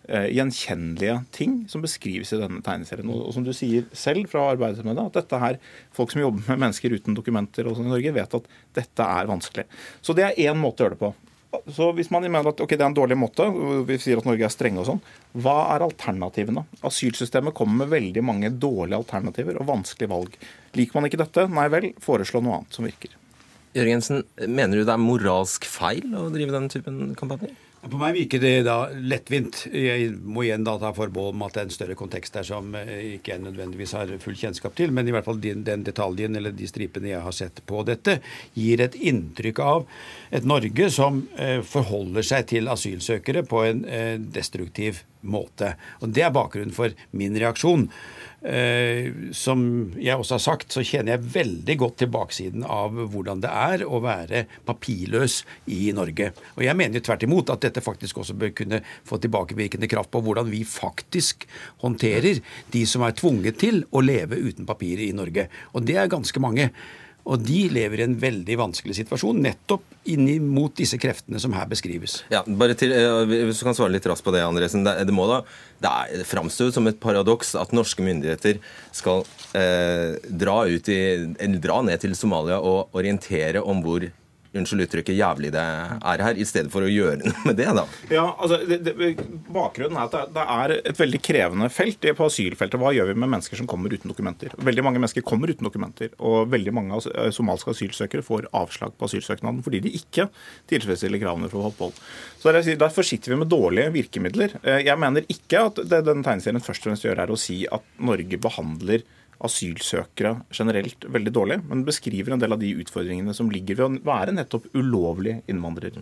[0.09, 3.09] eh, gjenkjennelige ting som beskrives i denne tegneserien.
[3.09, 5.61] Og, og, som du sier selv fra arbeidet med det, at dette her,
[5.97, 8.53] folk som jobber med mennesker uten dokumenter og sånn i Norge, vet at
[8.83, 9.65] dette er vanskelig.
[10.05, 11.15] Så det er én måte å gjøre det på.
[11.49, 13.47] Så hvis man mener at okay, det er en dårlig måte,
[13.89, 15.01] vi sier at Norge er strenge og sånn,
[15.41, 16.67] hva er alternativene?
[16.85, 20.37] Asylsystemet kommer med veldig mange dårlige alternativer og vanskelige valg.
[20.77, 23.17] Liker man ikke dette, nei vel, foreslå noe annet som virker.
[23.77, 27.57] Jørgensen, mener du det er moralsk feil å drive denne typen kampanjer?
[27.79, 29.61] På meg virker det da lettvint.
[29.71, 32.73] Jeg må igjen da ta forbehold om at det er en større kontekst der som
[32.75, 34.91] eh, ikke jeg nødvendigvis har full kjennskap til.
[34.95, 38.19] Men i hvert fall den, den detaljen eller de stripene jeg har sett på dette,
[38.59, 39.87] gir et inntrykk av
[40.35, 45.75] et Norge som eh, forholder seg til asylsøkere på en eh, destruktiv måte.
[46.03, 47.89] Og Det er bakgrunnen for min reaksjon.
[48.39, 49.63] Eh, som
[49.99, 53.83] jeg også har sagt, så kjenner jeg veldig godt til baksiden av hvordan det er
[53.83, 55.41] å være papirløs
[55.75, 56.31] i Norge.
[56.55, 60.13] Og jeg mener jo tvert imot at dette faktisk også bør kunne få tilbakevirkende kraft
[60.15, 61.49] på hvordan vi faktisk
[61.83, 62.39] håndterer
[62.71, 65.49] de som er tvunget til å leve uten papirer i Norge.
[65.75, 66.71] Og det er ganske mange.
[67.29, 69.85] Og de lever i en veldig vanskelig situasjon, nettopp
[70.41, 72.23] mot disse kreftene som her beskrives.
[72.33, 74.85] Ja, bare til, eh, Hvis du kan svare litt raskt på det, Andresen.
[74.85, 75.43] Det, det, må da,
[75.85, 78.63] det, er, framstår som et paradoks at norske myndigheter
[78.93, 80.79] skal eh, dra, i,
[81.61, 84.09] dra ned til Somalia og orientere om hvor
[84.57, 87.85] unnskyld uttrykket, jævlig det er her, i stedet for å gjøre noe med det, da?
[88.13, 89.13] Ja, altså, det, det,
[89.53, 92.81] Bakgrunnen er at det, er et veldig krevende felt på asylfeltet.
[92.81, 94.55] Hva gjør vi med mennesker som kommer uten dokumenter?
[94.57, 97.03] Veldig mange mennesker kommer uten dokumenter, og veldig mange
[97.35, 100.29] somaliske somalske asylsøkere får avslag på asylsøknaden fordi de ikke
[100.71, 101.97] tilfredsstiller kravene for opphold.
[102.39, 104.59] Så Derfor sitter vi med dårlige virkemidler.
[104.63, 107.67] Eh, jeg mener ikke at det den tegneserien først og fremst gjør, er å si
[107.67, 109.03] at Norge behandler
[109.45, 114.07] asylsøkere generelt veldig dårlig, men beskriver en del av de utfordringene som ligger ved å
[114.09, 116.01] være nettopp ulovlig innvandrer.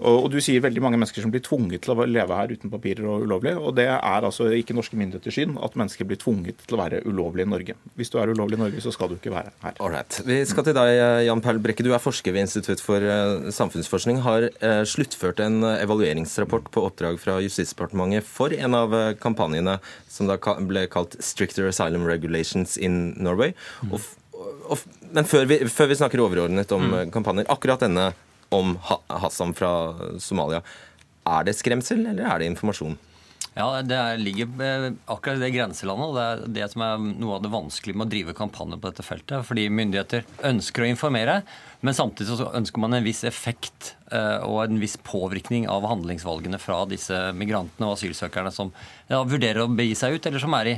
[0.00, 2.72] Og, og, Du sier veldig mange mennesker som blir tvunget til å leve her uten
[2.72, 3.52] papirer og ulovlig.
[3.58, 7.02] og Det er altså ikke norske myndigheters syn at mennesker blir tvunget til å være
[7.04, 7.76] ulovlig i Norge.
[8.00, 9.76] Hvis du er ulovlig i Norge, så skal du ikke være her.
[9.80, 10.22] Alright.
[10.24, 10.94] Vi skal til deg,
[11.26, 11.84] Jan Perl Brekke.
[11.84, 14.22] Du er forsker ved Institutt for eh, samfunnsforskning.
[14.24, 19.76] Har eh, sluttført en evalueringsrapport på oppdrag fra Justisdepartementet for en av eh, kampanjene
[20.10, 23.54] som da ble kalt 'Stricter Asylum Regulations in Norway'.
[23.90, 24.00] Og,
[24.70, 24.78] og,
[25.12, 27.10] men før vi, før vi, snakker overordnet om mm.
[27.14, 28.10] kampanjer, akkurat denne
[28.50, 28.76] om
[29.08, 29.72] Hassan fra
[30.18, 30.62] Somalia.
[31.26, 32.98] Er det skremsel, eller er det informasjon?
[33.54, 34.46] Ja, Det ligger
[35.06, 36.06] akkurat i det grenselandet.
[36.06, 38.90] og Det er det som er noe av det vanskelige med å drive kampanje på
[38.90, 39.44] dette feltet.
[39.46, 41.42] Fordi myndigheter ønsker å informere,
[41.80, 46.60] men samtidig så ønsker man en viss effekt eh, og en viss påvirkning av handlingsvalgene
[46.60, 48.70] fra disse migrantene og asylsøkerne som
[49.08, 50.76] ja, vurderer å begi seg ut, eller som er i,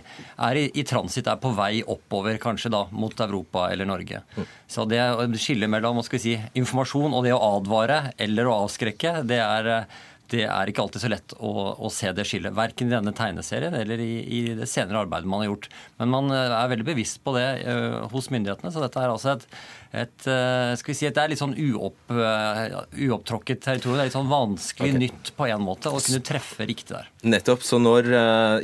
[0.49, 4.23] er i, i transitt, er på vei oppover kanskje da, mot Europa eller Norge.
[4.71, 5.03] Så det
[5.43, 9.73] skillet mellom skal vi si, informasjon og det å advare eller å avskrekke, det er
[10.33, 12.55] det er ikke alltid så lett å, å se det skillet.
[12.57, 15.69] Verken i denne tegneserien eller i, i, det senere arbeidet man har gjort.
[16.01, 18.73] Men man eh, er veldig bevisst på det uh, hos myndighetene.
[18.75, 19.47] Så dette er altså et,
[19.93, 23.99] et, uh, skal vi si, det er litt sånn uopp, uh, uopptråkket territorium.
[23.99, 25.03] Det er litt sånn vanskelig okay.
[25.03, 27.11] nytt på en måte å kunne treffe riktig der.
[27.23, 27.65] Nettopp.
[27.67, 28.09] Så når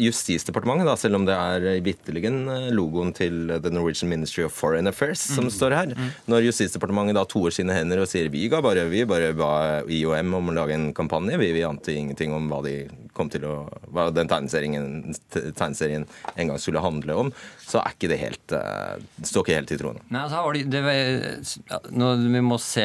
[0.02, 2.40] Justisdepartementet, da, selv om det er i bitteligen
[2.74, 5.52] logoen til The Norwegian Ministry of Foreign Affairs som mm.
[5.54, 6.10] står her, mm.
[6.32, 9.52] når Justisdepartementet da toer sine hender og sier vi ga bare, vi bare ba
[9.84, 12.88] IOM om å lage en kampanje, vi vi ante ingenting om hva, de
[13.18, 13.54] kom til å,
[13.94, 17.32] hva den tegneserien, tegneserien en gang skulle handle om,
[17.68, 20.00] så er ikke det helt uh, står ikke helt i troen.
[20.14, 22.84] Nei, altså, det, det, vi må se,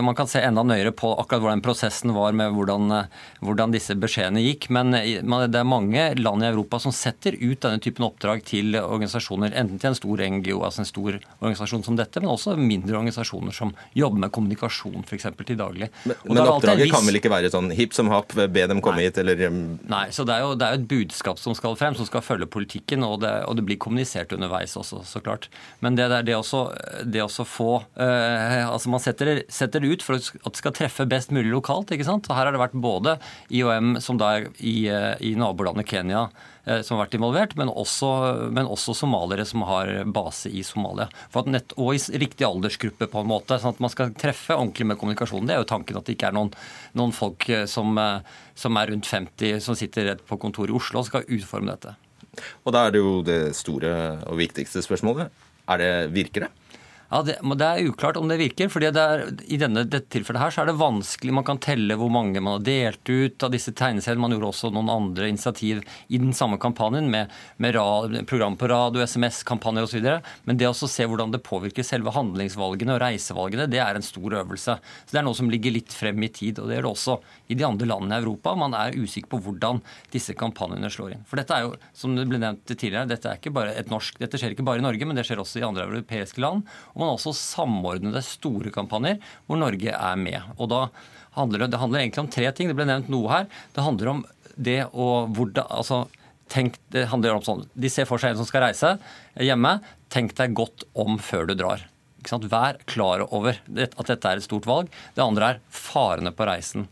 [0.00, 2.90] Man kan se enda nøyere på akkurat hvordan prosessen var med hvordan,
[3.44, 4.68] hvordan disse beskjedene gikk.
[4.74, 9.54] Men det er mange land i Europa som setter ut denne typen oppdrag til organisasjoner,
[9.54, 13.54] enten til en stor NGO, altså en stor organisasjon som dette, men også mindre organisasjoner
[13.54, 15.30] som jobber med kommunikasjon f.eks.
[15.44, 15.90] til daglig.
[16.04, 16.94] Men, men oppdraget viss...
[16.94, 19.08] kan vel ikke være sånn hipp som happ, be dem komme Nei.
[19.08, 19.40] hit, eller
[19.90, 22.24] Nei, så det er, jo, det er, jo, et budskap som skal frem, som skal
[22.24, 25.48] følge politikken, og det, og det blir kommunisert underveis også, så klart.
[25.84, 26.62] Men det, det er det også,
[27.04, 31.08] det også få eh, Altså man setter, setter, det ut for at det skal treffe
[31.10, 32.28] best mulig lokalt, ikke sant.
[32.30, 33.18] Og her har det vært både
[33.54, 36.28] IOM, som da er i, eh, i nabolandet Kenya,
[36.64, 38.08] som har vært involvert, men også,
[38.54, 41.10] men også somaliere som har base i Somalia.
[41.50, 45.00] Nett, og i riktig aldersgruppe, på en måte, sånn at man skal treffe ordentlig med
[45.00, 45.50] kommunikasjonen.
[45.50, 46.54] Det er jo tanken at det ikke er noen,
[46.96, 51.02] noen folk eh, som, eh, som, er rundt 50 som sitter på kontoret i Oslo
[51.02, 51.94] og skal utforme dette.
[52.64, 55.44] Og da er det jo det store og viktigste spørsmålet.
[55.70, 56.52] Er det, virker det?
[57.14, 58.66] Ja, det, det, er uklart om det virker.
[58.72, 61.30] fordi det er, I denne, dette tilfellet her så er det vanskelig.
[61.36, 64.18] Man kan telle hvor mange man har delt ut av disse tegneseriene.
[64.24, 67.30] Man gjorde også noen andre initiativ i den samme kampanjen med,
[67.62, 70.08] med rad, program på radio, SMS-kampanjer osv.
[70.48, 74.34] Men det å se hvordan det påvirker selve handlingsvalgene og reisevalgene, det er en stor
[74.40, 74.76] øvelse.
[74.82, 76.58] Så Det er noe som ligger litt frem i tid.
[76.58, 78.56] og Det gjør det også i de andre landene i Europa.
[78.58, 81.24] Man er usikker på hvordan disse kampanjene slår inn.
[81.30, 84.18] For dette er jo, som det ble nevnt tidligere, dette, er ikke bare et norsk,
[84.18, 86.66] dette skjer ikke bare i Norge, men det skjer også i andre europeiske land.
[86.98, 90.40] og man også samordnede store kampanjer hvor Norge er med.
[90.58, 90.86] Og da
[91.38, 92.70] handler det, det handler egentlig om tre ting.
[92.70, 93.48] Det ble nevnt noe her.
[93.74, 94.22] Det handler om
[94.54, 96.04] det å hvordan altså,
[96.52, 98.96] tenk, det handler om sånn, De ser for seg en som skal reise
[99.40, 99.78] hjemme.
[100.14, 101.88] Tenk deg godt om før du drar.
[102.24, 104.88] Vær klar over at dette er et stort valg.
[105.16, 106.86] Det andre er farene på reisen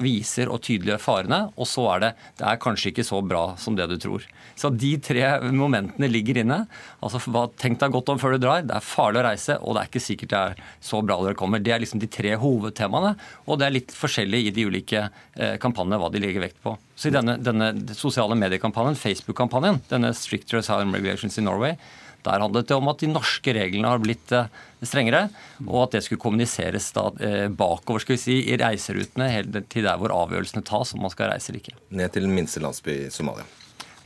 [0.00, 2.10] viser og tydeliggjør farene, og så er det
[2.40, 4.24] det er kanskje ikke så bra som det du tror.
[4.58, 6.62] Så de tre momentene ligger inne.
[7.04, 7.20] Altså,
[7.60, 8.64] Tenk deg godt om før du drar.
[8.66, 11.36] Det er farlig å reise, og det er ikke sikkert det er så bra det
[11.38, 11.62] kommer.
[11.62, 13.14] Det er liksom de tre hovedtemaene,
[13.46, 16.76] og det er litt forskjellig i de ulike eh, kampanjene hva de legger vekt på.
[16.96, 21.78] Så i denne, denne sosiale mediekampanjen, Facebook-kampanjen, denne Stricter Asylum Regulations in Norway,
[22.26, 24.50] der handlet det om at de norske reglene har blitt eh,
[24.84, 25.28] strengere,
[25.66, 30.00] og at det skulle kommuniseres da, eh, bakover skal vi si, i reiserutene til der
[30.00, 31.78] hvor avgjørelsene tas om man skal reise eller ikke.
[31.96, 33.48] Ned til minste landsby i Somalia.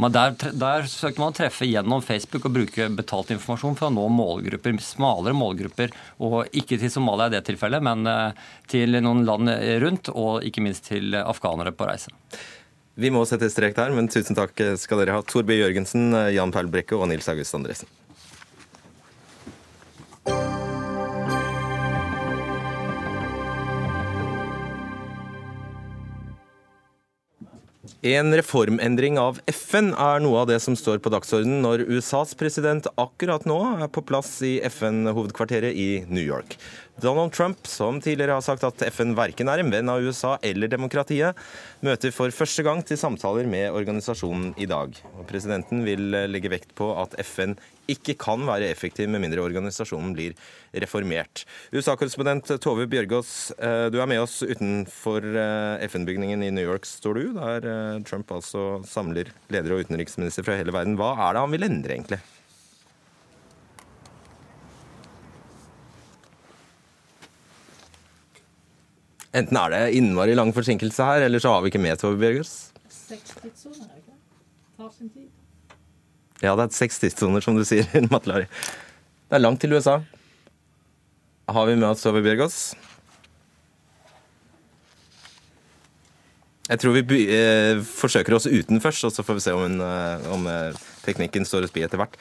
[0.02, 3.94] Men der, der søkte man å treffe gjennom Facebook og bruke betalt informasjon for å
[3.94, 5.94] nå målgrupper, smalere målgrupper.
[6.18, 10.64] Og ikke til Somalia i det tilfellet, men eh, til noen land rundt, og ikke
[10.66, 12.10] minst til afghanere på reise.
[12.98, 15.22] Vi må sette strek der, men tusen takk skal dere ha.
[15.26, 17.90] Torby Jørgensen, Jan Perl Brekke og Nils August Andresen.
[28.04, 32.84] En reformendring av FN er noe av det som står på dagsordenen når USAs president
[33.00, 36.58] akkurat nå er på plass i FN-hovedkvarteret i New York.
[37.02, 40.70] Donald Trump, som tidligere har sagt at FN verken er en venn av USA eller
[40.70, 41.34] demokratiet,
[41.82, 44.94] møter for første gang til samtaler med organisasjonen i dag.
[45.18, 47.56] Og presidenten vil legge vekt på at FN
[47.90, 50.36] ikke kan være effektiv med mindre organisasjonen blir
[50.84, 51.44] reformert.
[51.74, 57.20] USA-korrespondent Tove Bjørgaas, eh, du er med oss utenfor eh, FN-bygningen i New York, står
[57.20, 60.96] du, der eh, Trump altså samler ledere og utenriksminister fra hele verden.
[61.00, 62.22] Hva er det han vil endre, egentlig?
[69.34, 72.70] Enten er det innmari lang forsinkelse her, eller så har vi ikke med Tove Bjørgaas.
[76.42, 78.46] Ja, det er seks tidssoner, som du sier, Matlari.
[79.26, 79.98] Det er langt til USA.
[81.50, 82.74] Har vi med oss Tove Bjørgaas?
[86.64, 89.80] Jeg tror vi eh, forsøker oss uten først, og så får vi se om, hun,
[89.84, 92.16] eh, om eh, teknikken står oss bi etter hvert.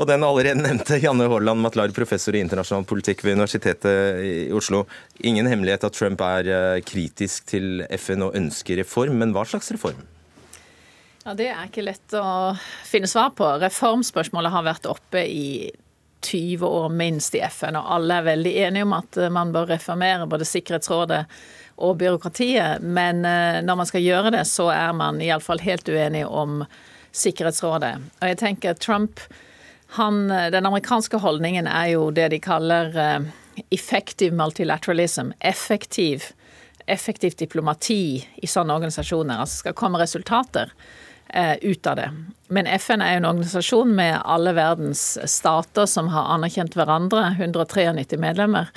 [0.00, 4.86] Og den allerede nevnte Janne Haaland Matlar, professor i internasjonal politikk ved Universitetet i Oslo.
[5.28, 9.68] Ingen hemmelighet at Trump er eh, kritisk til FN og ønsker reform, men hva slags
[9.76, 10.00] reform?
[11.26, 12.54] Ja, Det er ikke lett å
[12.88, 13.44] finne svar på.
[13.60, 15.68] Reformspørsmålet har vært oppe i
[16.24, 20.28] 20 år minst i FN, og alle er veldig enige om at man bør reformere
[20.32, 21.20] både Sikkerhetsrådet
[21.84, 22.80] og byråkratiet.
[22.80, 26.62] Men eh, når man skal gjøre det, så er man iallfall helt uenig om
[27.12, 27.94] Sikkerhetsrådet.
[28.16, 29.20] Og jeg tenker Trump
[29.90, 33.26] han, eh, den amerikanske holdningen er jo det de kaller uh,
[33.74, 35.32] effective multilateralism.
[35.40, 36.24] Effektiv,
[36.86, 39.42] effektivt diplomati i sånne organisasjoner.
[39.42, 40.70] Altså skal komme resultater
[41.34, 42.08] uh, ut av det.
[42.54, 47.32] Men FN er jo en organisasjon med alle verdens stater som har anerkjent hverandre.
[47.40, 48.70] 193 medlemmer.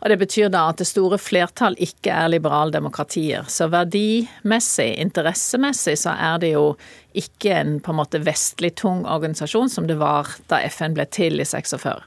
[0.00, 3.48] Og Det betyr da at det store flertall ikke er liberaldemokratier.
[3.48, 6.66] Så verdimessig, interessemessig, så er det jo
[7.16, 11.40] ikke en på en måte vestlig tung organisasjon som det var da FN ble til
[11.40, 12.04] i 46.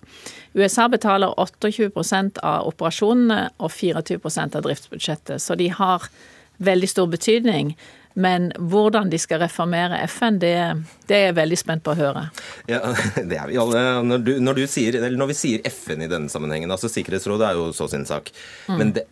[0.57, 6.05] USA betaler 28% av operasjonene og 24% av driftsbudsjettet, så de har
[6.59, 7.73] veldig stor betydning.
[8.19, 10.53] Men hvordan de skal reformere FN, det,
[11.07, 12.25] det, er jeg veldig spent på å høre.
[12.69, 12.81] Ja,
[13.31, 13.83] det er vi alle.
[14.05, 17.59] Når, du, når, du sier, når, vi sier FN i denne sammenhengen, altså Sikkerhetsrådet er
[17.59, 18.31] jo så sin sak.
[18.67, 18.77] Mm.
[18.81, 19.05] Men det,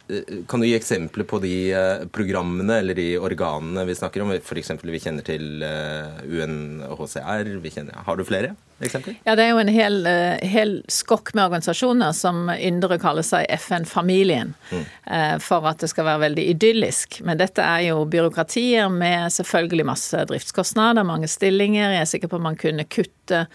[0.51, 4.35] kan du gi eksempler på de eh, programmene eller de organene vi snakker om?
[4.41, 4.75] F.eks.
[4.83, 7.53] vi kjenner til UNHCR.
[7.55, 7.75] UNHCR.
[7.77, 8.55] Kjenner, har du flere?
[8.83, 9.15] Eksempler?
[9.25, 13.47] Ja, Det er jo en hel, eh, hel skokk med organisasjoner som yndere kaller seg
[13.57, 14.85] FN-familien, mm.
[15.41, 17.21] for at det skal være veldig idyllisk.
[17.25, 21.95] Men dette er jo byråkratier med selvfølgelig masse driftskostnader, mange stillinger.
[21.95, 23.47] Jeg er sikker på at man kunne kutte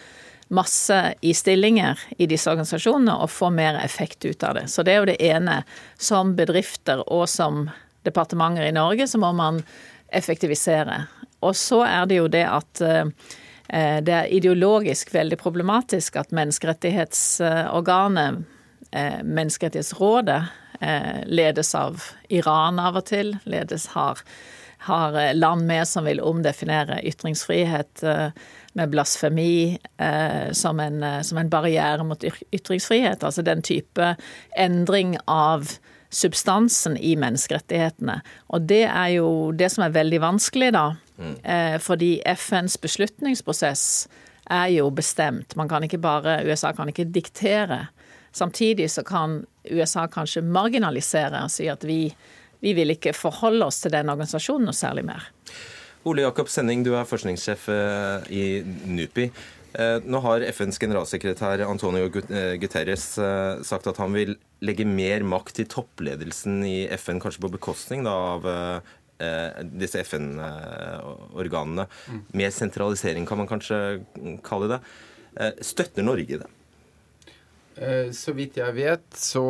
[0.52, 4.66] masse i stillinger i disse organisasjonene og få mer effekt ut av det.
[4.68, 5.62] Så det er jo det ene.
[5.96, 7.70] Som bedrifter og som
[8.04, 9.62] departementer i Norge så må man
[10.12, 11.06] effektivisere.
[11.40, 13.08] Og så er det jo det at eh,
[13.68, 18.42] det er ideologisk veldig problematisk at menneskerettighetsorganet,
[18.92, 20.42] eh, Menneskerettighetsrådet,
[20.80, 23.38] eh, ledes av Iran av og til.
[23.44, 24.18] Ledes har
[24.82, 28.30] har eh, land med som vil omdefinere ytringsfrihet eh,
[28.72, 33.22] med blasfemi eh, som en, som en barriere mot ytringsfrihet.
[33.22, 34.14] Altså den type
[34.56, 35.76] endring av
[36.12, 38.18] substansen i menneskerettighetene.
[38.52, 40.84] Og det er jo det som er veldig vanskelig, da.
[41.16, 41.34] Mm.
[41.80, 43.84] Fordi FNs beslutningsprosess
[44.50, 45.56] er jo bestemt.
[45.56, 47.86] Man kan ikke bare, USA kan ikke diktere.
[48.32, 49.40] Samtidig så kan
[49.70, 52.04] USA kanskje marginalisere og si at vi
[52.62, 55.26] vi vil ikke forholde oss til den organisasjonen noe særlig mer.
[56.06, 59.28] Ole Jakob Sending, du er forskningssjef eh, i NUPI.
[59.72, 63.06] Eh, nå har FNs generalsekretær Antonio eh, Guterres
[63.66, 68.46] sagt at han vil legge mer makt til toppledelsen i FN, kanskje på bekostning av
[69.78, 71.84] disse FN-organene.
[72.10, 72.22] Mm.
[72.40, 73.76] Mer sentralisering, kan man kanskje
[74.42, 74.78] kalle det.
[75.62, 76.48] Støtter Norge det?
[78.18, 79.44] Så vidt jeg vet, så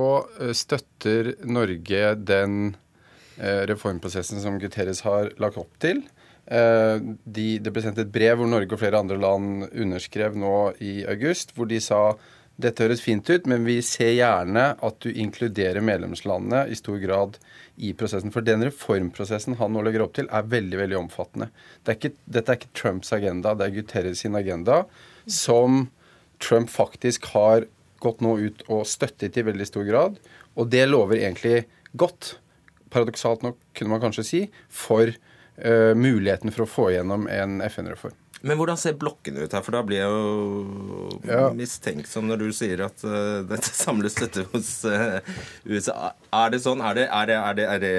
[0.53, 2.75] støtter Norge den
[3.43, 6.03] Eh, reformprosessen som Guterres har lagt opp til.
[6.47, 10.55] Eh, de, det ble sendt et brev hvor Norge og flere andre land underskrev nå
[10.82, 12.12] i august, hvor de sa
[12.62, 17.38] dette høres fint ut, men vi ser gjerne at du inkluderer medlemslandene i stor grad
[17.80, 18.32] i prosessen.
[18.34, 21.49] For den reformprosessen han nå legger opp til, er veldig veldig omfattende.
[21.82, 24.82] Det er ikke, dette er ikke Trumps agenda, det er Guterres sin agenda,
[25.24, 25.86] som
[26.43, 27.66] Trump faktisk har
[28.03, 30.20] gått nå ut og støttet i veldig stor grad.
[30.59, 31.64] Og det lover egentlig
[31.99, 32.36] godt
[32.93, 35.14] paradoksalt nok kunne man kanskje si, for
[35.65, 38.19] uh, muligheten for å få igjennom en FN-reform.
[38.43, 39.63] Men hvordan ser blokkene ut her?
[39.63, 41.45] For da blir jeg jo ja.
[41.55, 45.21] mistenksom når du sier at uh, dette samler støtte hos uh,
[45.69, 46.11] USA.
[46.35, 46.83] Er det sånn?
[46.83, 47.95] Er det, er, det, er, det, er det,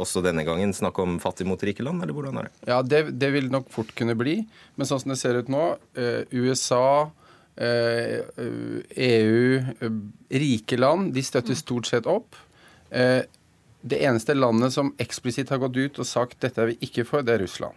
[0.00, 2.54] også denne gangen snakk om fattig mot rike land, eller hvordan er det?
[2.68, 4.42] Ja, det, det vil nok fort kunne bli.
[4.76, 7.10] Men sånn som det ser ut nå, uh, USA
[7.54, 9.42] EU,
[10.42, 12.34] rike land, de støtter stort sett opp.
[13.84, 17.24] Det eneste landet som eksplisitt har gått ut og sagt dette er vi ikke for,
[17.26, 17.76] det er Russland.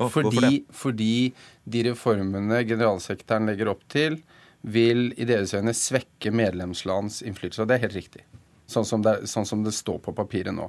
[0.00, 1.32] Oh, fordi, fordi,
[1.64, 4.18] de reformene generalsekretæren legger opp til,
[4.62, 7.66] vil i deres øyne svekke medlemslands innflytelse.
[7.68, 8.24] Det er helt riktig.
[8.72, 10.68] Sånn som, det, sånn som det står på papiret nå.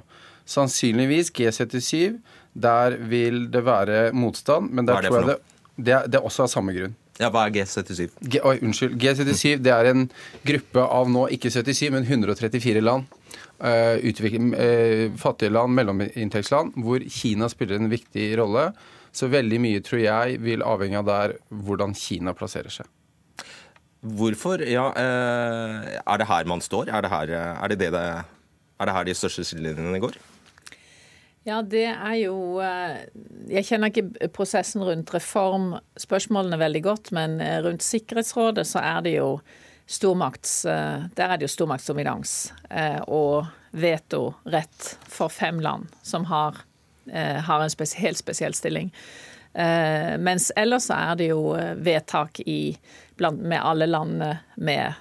[0.50, 2.18] Sannsynligvis G77.
[2.52, 4.72] Der vil det være motstand.
[4.74, 5.38] Men der tror jeg det,
[5.76, 6.96] det, det er også av samme grunn.
[7.22, 8.08] Ja, Hva er G77?
[8.26, 8.96] G, oi, unnskyld.
[8.98, 10.08] G77 det er en
[10.46, 13.06] gruppe av nå ikke 77, men 134 land.
[13.64, 18.68] Uh, uh, fattige land, mellominntektsland, hvor Kina spiller en viktig rolle.
[19.14, 22.90] Så veldig mye tror jeg vil avhenge av der hvordan Kina plasserer seg.
[24.04, 24.60] Hvorfor?
[24.68, 26.90] Ja, eh, er det her man står?
[26.92, 28.04] Er det her, er det det det,
[28.80, 30.18] er det her de største skillelinjene går?
[31.44, 33.04] Ja, det er jo eh,
[33.48, 39.16] Jeg kjenner ikke prosessen rundt reformspørsmålene veldig godt, men eh, rundt Sikkerhetsrådet så er det
[39.16, 39.38] jo
[39.86, 42.52] stormakts Der er det jo stormaktsdominans
[43.12, 46.62] og vetorett for fem land som har
[47.12, 48.94] Eh, har en spes helt spesiell stilling.
[49.54, 52.76] Eh, mens ellers er det jo eh, vedtak i,
[53.16, 54.92] blant, med alle landene med,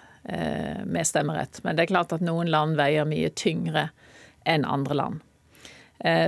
[0.86, 1.60] med, stemmerett.
[1.64, 3.90] Men det er klart at noen land veier mye tyngre
[4.48, 5.18] enn andre land.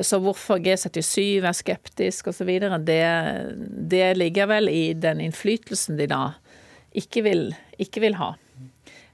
[0.04, 2.50] Så hvorfor G77 er skeptisk osv.,
[2.88, 3.06] det,
[3.92, 6.20] det ligger vel i den innflytelsen de da
[6.92, 7.46] ikke vil,
[7.80, 8.34] ikke vil ha.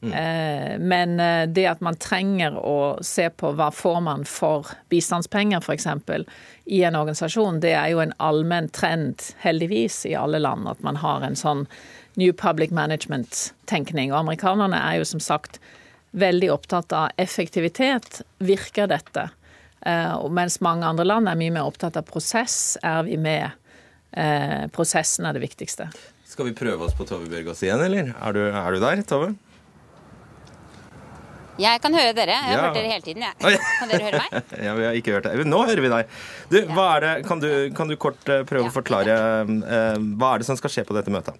[0.01, 0.87] Mm.
[0.87, 5.85] Men eh, det at man trenger å se på hva får man for bistandspenger f.eks.
[6.65, 10.65] i en organisasjon, det er jo en allmenn trend, heldigvis, i alle land.
[10.69, 11.67] At man har en sånn
[12.19, 14.09] New Public Management-tenkning.
[14.11, 15.61] Og amerikanerne er jo som sagt
[16.17, 18.23] veldig opptatt av effektivitet.
[18.41, 19.29] Virker dette?
[19.85, 22.73] Eh, mens mange andre land er mye mer opptatt av prosess.
[22.81, 23.57] Er vi med?
[24.75, 25.85] Prosessen er det viktigste.
[26.27, 28.09] Skal vi prøve oss på Tove Bjørgaas igjen, eller?
[28.11, 29.29] Er du, er du der, Tove?
[31.59, 32.35] Jeg kan høre dere.
[32.35, 32.63] Jeg har ja.
[32.63, 33.25] hørt dere hele tiden.
[33.25, 33.61] Ja.
[33.79, 34.51] Kan dere høre meg?
[34.65, 35.43] ja, vi har ikke hørt deg.
[35.49, 36.17] Nå hører vi deg.
[36.51, 40.49] Du, det, kan, du, kan du kort uh, prøve å forklare uh, hva er det
[40.49, 41.37] som skal skje på dette møtet?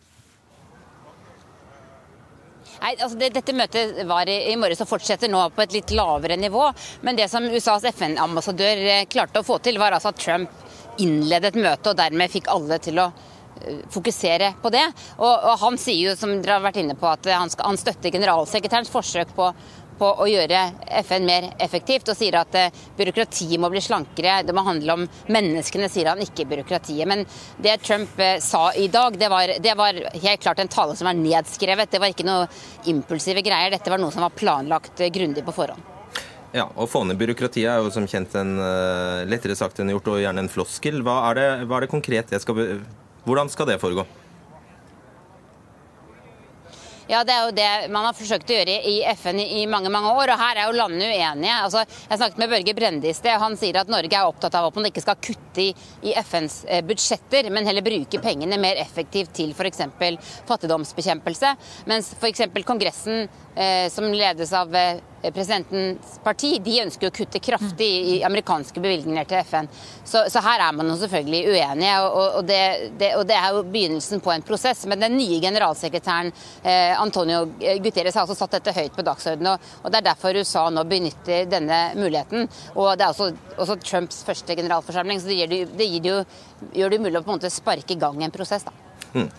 [2.82, 5.94] Nei, altså det, Dette møtet var i, i morges og fortsetter nå på et litt
[5.96, 6.70] lavere nivå.
[7.06, 11.54] Men det som USAs FN-ambassadør eh, klarte å få til, var altså at Trump innledet
[11.56, 13.12] møtet og dermed fikk alle til å
[13.94, 14.84] fokusere på det.
[15.18, 17.80] Og, og, Han sier jo, som dere har vært inne på, at han, skal, han
[17.80, 19.52] støtter generalsekretærens forsøk på
[20.02, 20.62] på å gjøre
[21.04, 24.40] FN mer effektivt, og sier at eh, byråkratiet må bli slankere.
[24.48, 27.06] Det må handle om menneskene, sier han, ikke byråkratiet.
[27.10, 27.24] Men
[27.62, 31.10] det Trump eh, sa i dag, det var, det var helt klart en tale som
[31.10, 31.92] var nedskrevet.
[31.94, 32.48] Det var ikke noe
[32.90, 33.74] impulsive greier.
[33.76, 35.90] Dette var noe som var planlagt eh, grundig på forhånd.
[36.52, 38.58] Ja, Å få ned byråkratiet er jo som kjent en
[39.32, 41.00] lettere sagt enn gjort, og gjerne en floskel.
[41.06, 42.82] Hva er det, hva er det konkret det skal,
[43.24, 44.04] Hvordan skal det foregå?
[47.12, 50.14] Ja, Det er jo det man har forsøkt å gjøre i FN i mange mange
[50.16, 51.58] år, og her er jo landene uenige.
[51.66, 53.36] Altså, jeg snakket med Børge Brende i sted.
[53.42, 55.74] Han sier at Norge er opptatt av at man ikke skal kutte i,
[56.08, 59.84] i FNs eh, budsjetter, men heller bruke pengene mer effektivt til f.eks.
[60.48, 61.52] fattigdomsbekjempelse.
[61.92, 62.46] Mens f.eks.
[62.64, 63.28] Kongressen,
[63.92, 65.00] som ledes av eh,
[65.34, 69.68] presidentens parti de ønsker å kutte kraftig i amerikanske bevilgninger til FN.
[70.08, 72.62] Så, så her er man jo selvfølgelig uenige, og, og, det,
[73.00, 74.86] det, og, det, er jo begynnelsen på en prosess.
[74.90, 76.32] Men den nye generalsekretæren
[76.64, 77.44] eh, Antonio
[77.84, 79.54] Guterres har også satt dette høyt på dagsordenen.
[79.54, 82.48] Og, og, det er derfor USA nå benytter denne muligheten.
[82.76, 86.22] Og det er også, også Trumps første generalforsamling, så det, gir det, gir jo,
[86.72, 88.66] gjør det mulig å på en måte sparke i gang en prosess.
[88.68, 88.91] da.
[89.14, 89.30] Mm.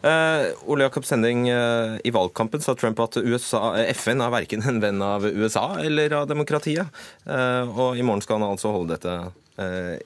[0.00, 4.62] Uh, Ole Jakob Sending, uh, i valgkampen sa Trump at USA, eh, FN er verken
[4.64, 6.88] en venn av USA eller av demokratiet.
[7.26, 9.12] Uh, og i morgen skal han altså holde dette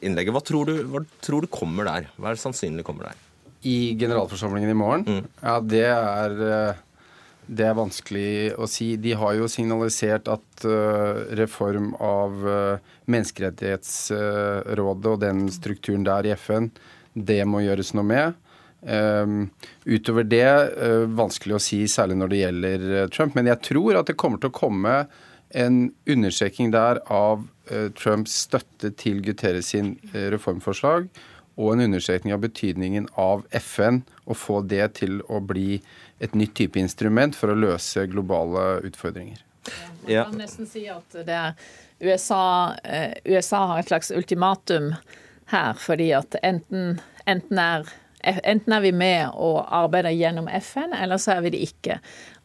[0.02, 0.34] innlegget.
[0.34, 2.08] Hva tror, du, hva tror, du, kommer der?
[2.18, 3.14] Hva er det sannsynlig kommer der?
[3.62, 5.04] I generalforsamlingen i morgen?
[5.06, 5.24] Mm.
[5.44, 6.74] Ja, det er
[7.46, 8.98] det er vanskelig å si.
[8.98, 10.66] De har jo signalisert at
[11.38, 12.34] reform av
[13.06, 16.72] Menneskerettighetsrådet og den strukturen der i FN,
[17.14, 18.34] det må gjøres noe med.
[18.86, 19.50] Um,
[19.84, 23.36] utover det, uh, vanskelig å si, særlig når det gjelder uh, Trump.
[23.36, 24.96] Men jeg tror at det kommer til å komme
[25.56, 25.78] en
[26.10, 31.08] understreking der av uh, Trumps støtte til Guterres sin reformforslag,
[31.54, 35.78] og en understrekning av betydningen av FN, og få det til å bli
[36.20, 39.40] et nytt type instrument for å løse globale utfordringer.
[40.04, 41.54] Ja, man kan nesten si at det er
[42.04, 42.74] USA,
[43.24, 44.92] USA har et slags ultimatum
[45.54, 46.98] her, fordi at enten,
[47.30, 47.86] enten er
[48.24, 51.98] enten er vi med og arbeider gjennom FN, eller så er vi det ikke.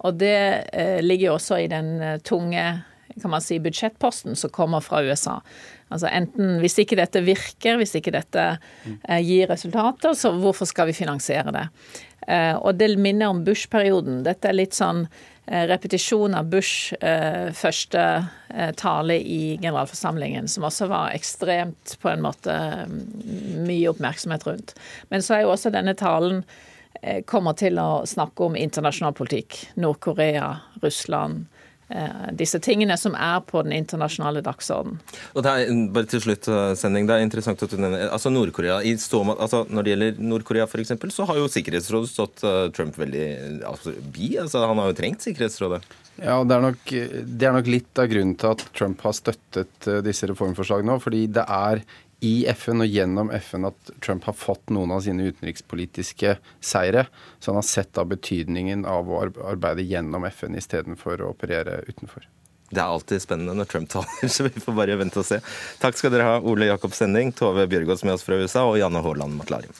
[0.07, 0.38] Og det
[0.73, 2.67] eh, ligger jo også i den eh, tunge
[3.19, 5.39] kan man si, budsjettposten som kommer fra USA.
[5.91, 10.88] Altså enten, Hvis ikke dette virker, hvis ikke dette eh, gir resultater, så hvorfor skal
[10.88, 11.65] vi finansiere det?
[12.61, 14.19] Og det minner om Bush-perioden.
[14.21, 15.07] Dette er litt sånn
[15.50, 18.04] repetisjon av Bush' eh, første
[18.54, 22.56] eh, tale i generalforsamlingen, som også var ekstremt på en måte
[22.89, 24.76] mye oppmerksomhet rundt.
[25.10, 26.43] Men så er jo også denne talen
[27.30, 29.56] kommer til å snakke om internasjonal politikk.
[29.80, 30.50] Nord-Korea,
[30.82, 31.59] Russland, Eh,
[32.38, 35.00] disse tingene som er på den internasjonale dagsordenen.
[35.34, 38.32] Og det er, bare til slutt, eh, Sending, det er interessant at du nevner altså
[38.34, 38.80] Nord-Korea.
[38.84, 43.26] Altså når det gjelder Nord-Korea f.eks., så har jo Sikkerhetsrådet stått uh, Trump veldig
[43.68, 44.36] altså, bi.
[44.42, 45.82] Altså, han har jo trengt Sikkerhetsrådet.
[46.20, 49.90] Ja, det er, nok, det er nok litt av grunnen til at Trump har støttet
[50.04, 51.00] disse reformforslagene nå.
[51.02, 51.82] Fordi det er
[52.20, 57.05] i FN og gjennom FN at Trump har fått noen av sine utenrikspolitiske seire.
[57.39, 62.28] Så han har sett av betydningen av å arbeide gjennom FN istedenfor å operere utenfor.
[62.70, 65.39] Det er alltid spennende når Trump taler, så vi får bare vente og se.
[65.82, 69.01] Takk skal dere ha, Ole Jakob Sending, Tove Bjørgaas med oss fra USA og Janne
[69.05, 69.74] Haaland Matlarim.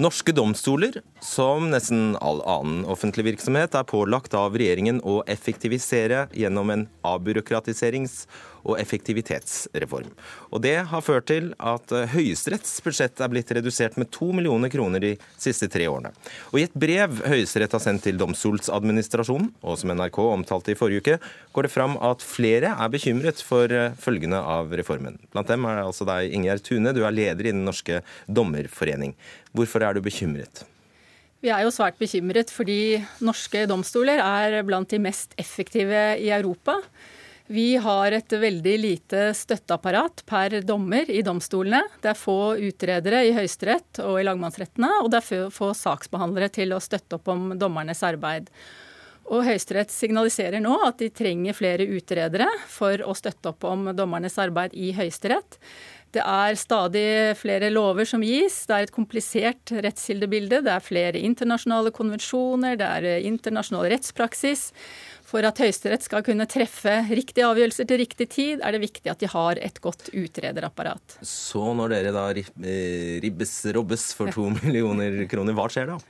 [0.00, 6.72] Norske domstoler, som nesten all annen offentlig virksomhet, er pålagt av regjeringen å effektivisere gjennom
[6.72, 8.24] en avbyråkratiserings-
[8.64, 10.10] og effektivitetsreform.
[10.50, 14.72] Og Det har ført til at eh, Høyesteretts budsjett er blitt redusert med to millioner
[14.72, 16.12] kroner de siste tre årene.
[16.52, 21.04] Og I et brev Høyesterett har sendt til Domstolsadministrasjonen, og som NRK omtalte i forrige
[21.04, 21.18] uke,
[21.54, 25.18] går det fram at flere er bekymret for eh, følgene av reformen.
[25.32, 29.16] Blant dem er det altså deg, Ingjerd Tune, du er leder i Den norske dommerforening.
[29.56, 30.64] Hvorfor er du bekymret?
[31.40, 36.76] Vi er jo svært bekymret fordi norske domstoler er blant de mest effektive i Europa.
[37.50, 41.80] Vi har et veldig lite støtteapparat per dommer i domstolene.
[41.98, 46.76] Det er få utredere i Høyesterett og i lagmannsrettene, og det er få saksbehandlere til
[46.76, 48.52] å støtte opp om dommernes arbeid.
[49.34, 54.38] Og Høyesterett signaliserer nå at de trenger flere utredere for å støtte opp om dommernes
[54.38, 55.58] arbeid i Høyesterett.
[56.10, 58.64] Det er stadig flere lover som gis.
[58.66, 60.62] Det er et komplisert rettskildebilde.
[60.66, 64.70] Det er flere internasjonale konvensjoner, det er internasjonal rettspraksis.
[65.30, 69.20] For at Høyesterett skal kunne treffe riktige avgjørelser til riktig tid, er det viktig at
[69.22, 71.20] de har et godt utrederapparat.
[71.22, 76.00] Så når dere da eh, ribbes robbes for to millioner kroner, hva skjer da?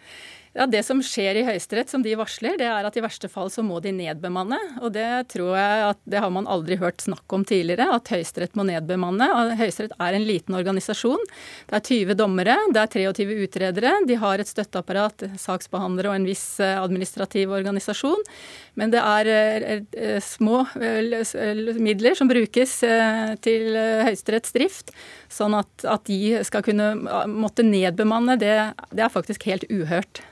[0.52, 3.52] Ja, Det som skjer i Høyesterett, som de varsler, det er at i verste fall
[3.54, 4.58] så må de nedbemanne.
[4.82, 8.56] Og det tror jeg at det har man aldri hørt snakk om tidligere, at Høyesterett
[8.58, 9.28] må nedbemanne.
[9.60, 11.22] Høyesterett er en liten organisasjon.
[11.70, 13.92] Det er 20 dommere, det er 23 utredere.
[14.10, 18.26] De har et støtteapparat, saksbehandlere og en viss eh, administrativ organisasjon.
[18.74, 20.64] Men det er eh, eh, små
[21.78, 22.74] midler som brukes
[23.46, 24.90] til Høyesteretts drift.
[25.30, 26.90] Sånn at, at, de skal kunne
[27.30, 28.56] måtte nedbemanne, det,
[28.90, 30.24] det er faktisk helt uhørt.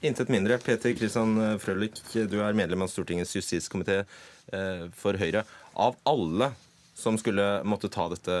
[0.00, 0.56] Intet mindre.
[0.64, 5.44] Peter Kristian Frølich, du er medlem av Stortingets justiskomité eh, for Høyre.
[5.76, 6.52] Av alle
[6.96, 8.38] som skulle måtte ta dette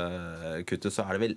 [0.68, 1.36] kuttet, så er det vel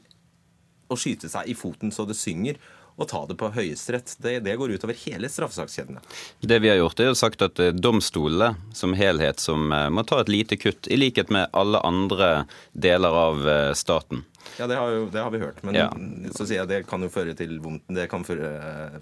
[0.91, 2.59] å skyte seg i foten så det synger
[2.93, 4.15] og ta det på Høyesterett.
[4.21, 6.03] Det, det, går utover hele straffesakskjedene.
[6.41, 10.21] Det vi har gjort, er jo sagt at domstolene som helhet som eh, må ta
[10.21, 14.23] et lite kutt, i likhet med alle andre deler av eh, staten.
[14.59, 15.61] Ja, det har, jo, det har vi hørt.
[15.65, 15.87] Men ja.
[16.35, 17.85] så sier jeg det kan jo føre til vondt.
[17.93, 18.51] Det kan føre,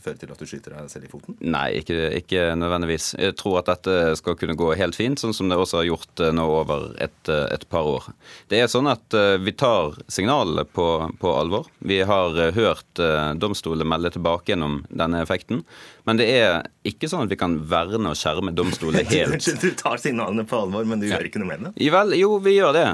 [0.01, 1.37] føre, til at du skyter deg selv i foten?
[1.43, 3.11] Nei, ikke, ikke, nødvendigvis.
[3.19, 6.23] Jeg tror at dette skal kunne gå helt fint, sånn som det også har gjort
[6.23, 8.11] eh, nå over et, eh, et par år.
[8.51, 10.87] Det er sånn at eh, vi tar signalene på,
[11.19, 11.67] på alvor.
[11.79, 13.01] Vi har hørt
[13.41, 15.61] domstolene melde tilbake gjennom denne effekten.
[16.07, 19.45] Men det er ikke sånn at vi kan verne og skjerme domstolene helt.
[19.61, 21.73] du tar signalene på alvor, men du gjør ikke noe med det?
[21.85, 22.87] Jo, vel, jo, vi gjør det.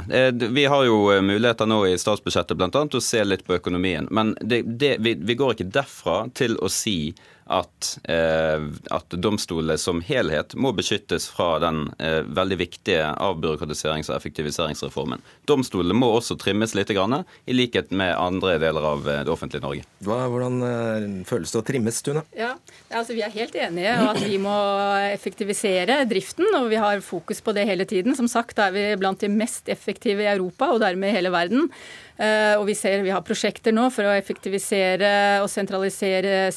[0.57, 2.97] Vi har jo muligheter nå i statsbudsjettet budsjettet bl.a.
[2.97, 4.07] å se litt på økonomien.
[4.11, 7.13] Men det, det, vi, vi går ikke derfra til å si
[7.49, 8.59] at, eh,
[8.91, 15.23] at domstolene som helhet må beskyttes fra den eh, veldig viktige avbyråkratiserings- og effektiviseringsreformen.
[15.49, 19.63] Domstolene må også trimmes litt, grann, i likhet med andre deler av eh, det offentlige
[19.65, 19.85] Norge.
[20.05, 22.23] Hva, hvordan eh, føles det å trimmes, Tune?
[22.37, 22.53] Ja,
[22.91, 24.57] altså Vi er helt enige om at vi må
[25.11, 28.15] effektivisere driften, og vi har fokus på det hele tiden.
[28.17, 31.71] Som sagt er vi blant de mest effektive i Europa, og dermed i hele verden.
[32.17, 36.47] Eh, og vi ser vi har prosjekter nå for å effektivisere og sentralisere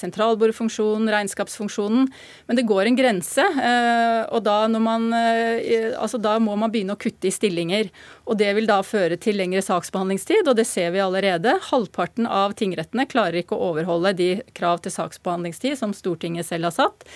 [0.81, 2.09] sentralbordfunksjonen, regnskapsfunksjonen.
[2.47, 6.95] Men det går en grense, eh, og da, man, eh, altså da må man begynne
[6.95, 7.91] å kutte i stillinger.
[8.27, 11.59] Og det vil da føre til lengre saksbehandlingstid, og det ser vi allerede.
[11.71, 16.77] Halvparten av tingrettene klarer ikke å overholde de krav til saksbehandlingstid som Stortinget selv har
[16.77, 17.07] satt.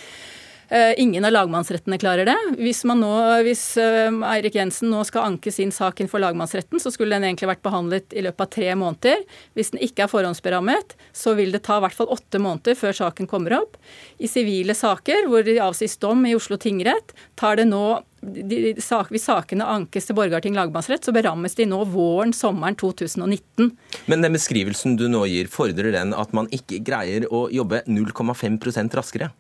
[0.75, 2.35] Eh, ingen av lagmannsrettene klarer det.
[2.59, 3.11] Hvis, nå,
[3.47, 7.29] hvis eh, Eirik Jensen nå skal anke sin sak inn for lagmannsretten, så skulle den
[7.29, 9.23] egentlig vært behandlet i løpet av tre måneder.
[9.55, 12.97] Hvis den ikke er forhåndsberammet, så vil det ta i hvert fall åtte måneder før
[13.05, 13.79] saken kommer opp.
[14.19, 17.85] I sivile saker hvor det avsies dom i Oslo tingrett, tar det nå
[18.25, 23.71] de, de, hvis sakene ankes til Borgarting lagmannsrett, så berammes de nå våren, sommeren 2019.
[24.11, 28.99] Men den beskrivelsen du nå gir, fordrer den at man ikke greier å jobbe 0,5%
[28.99, 29.31] raskere?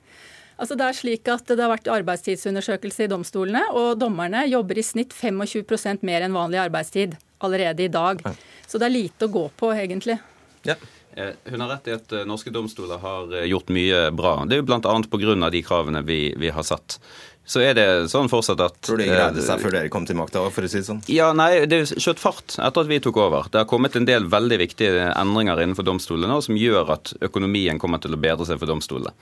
[0.54, 4.86] Altså Det er slik at det har vært arbeidstidsundersøkelse i domstolene, og dommerne jobber i
[4.86, 8.22] snitt 25% mer enn vanlig arbeidstid allerede i dag.
[8.66, 10.20] Så det er lite å gå på, egentlig.
[10.64, 10.78] Ja.
[11.16, 14.32] Eh, hun har rett i at eh, norske domstoler har eh, gjort mye bra.
[14.48, 14.80] Det er jo bl.a.
[14.80, 15.50] pga.
[15.50, 16.98] de kravene vi, vi har satt
[17.44, 20.42] så er det sånn fortsatt at Tror de greide seg før dere kom til makta,
[20.54, 21.02] for å si det sånn?
[21.12, 23.50] Ja, nei, det skjøt fart etter at vi tok over.
[23.52, 28.00] Det har kommet en del veldig viktige endringer innenfor domstolene som gjør at økonomien kommer
[28.00, 29.12] til å bedre seg for domstolene.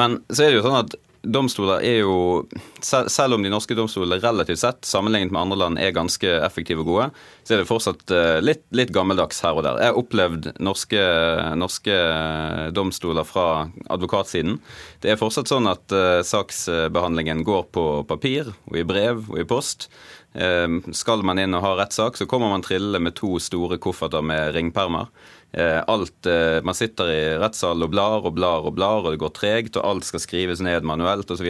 [0.00, 2.46] Men så er det jo sånn at domstoler er jo
[2.80, 6.88] Selv om de norske domstolene relativt sett sammenlignet med andre land er ganske effektive og
[6.88, 7.08] gode,
[7.44, 9.80] så er det fortsatt eh, litt, litt gammeldags her og der.
[9.82, 11.02] Jeg har opplevd norske,
[11.60, 11.96] norske
[12.76, 14.58] domstoler fra advokatsiden.
[15.04, 19.46] Det er fortsatt sånn at uh, saksbehandlingen går på papir og i brev og i
[19.48, 19.90] post.
[20.32, 24.24] Uh, skal man inn og ha rettssak, så kommer man trillende med to store kofferter
[24.24, 25.12] med ringpermer.
[25.52, 29.20] Eh, alt, eh, Man sitter i rettssalen og blar og blar og blar, og det
[29.22, 31.48] går tregt, og alt skal skrives ned manuelt osv.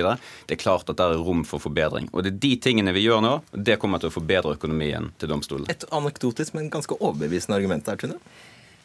[0.49, 2.09] Det er klart at det er rom for forbedring.
[2.13, 5.11] Og det er de tingene vi gjør nå, og det kommer til å forbedre økonomien
[5.21, 5.69] til domstolen.
[5.69, 8.17] Et anekdotisk, men ganske overbevisende argument der, Tune.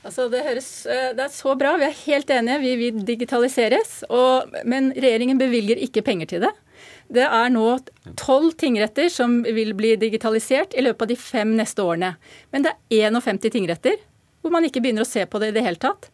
[0.06, 1.78] Altså, det, høres, eh, det er så bra.
[1.82, 2.60] Vi er helt enige.
[2.62, 4.04] Vi vil digitaliseres.
[4.12, 6.52] Og, men regjeringen bevilger ikke penger til det.
[7.16, 7.64] Det er nå
[8.18, 12.16] tolv tingretter som vil bli digitalisert i løpet av de fem neste årene.
[12.54, 13.98] Men det er 51 tingretter
[14.46, 16.12] hvor man ikke begynner å se på det i det hele tatt.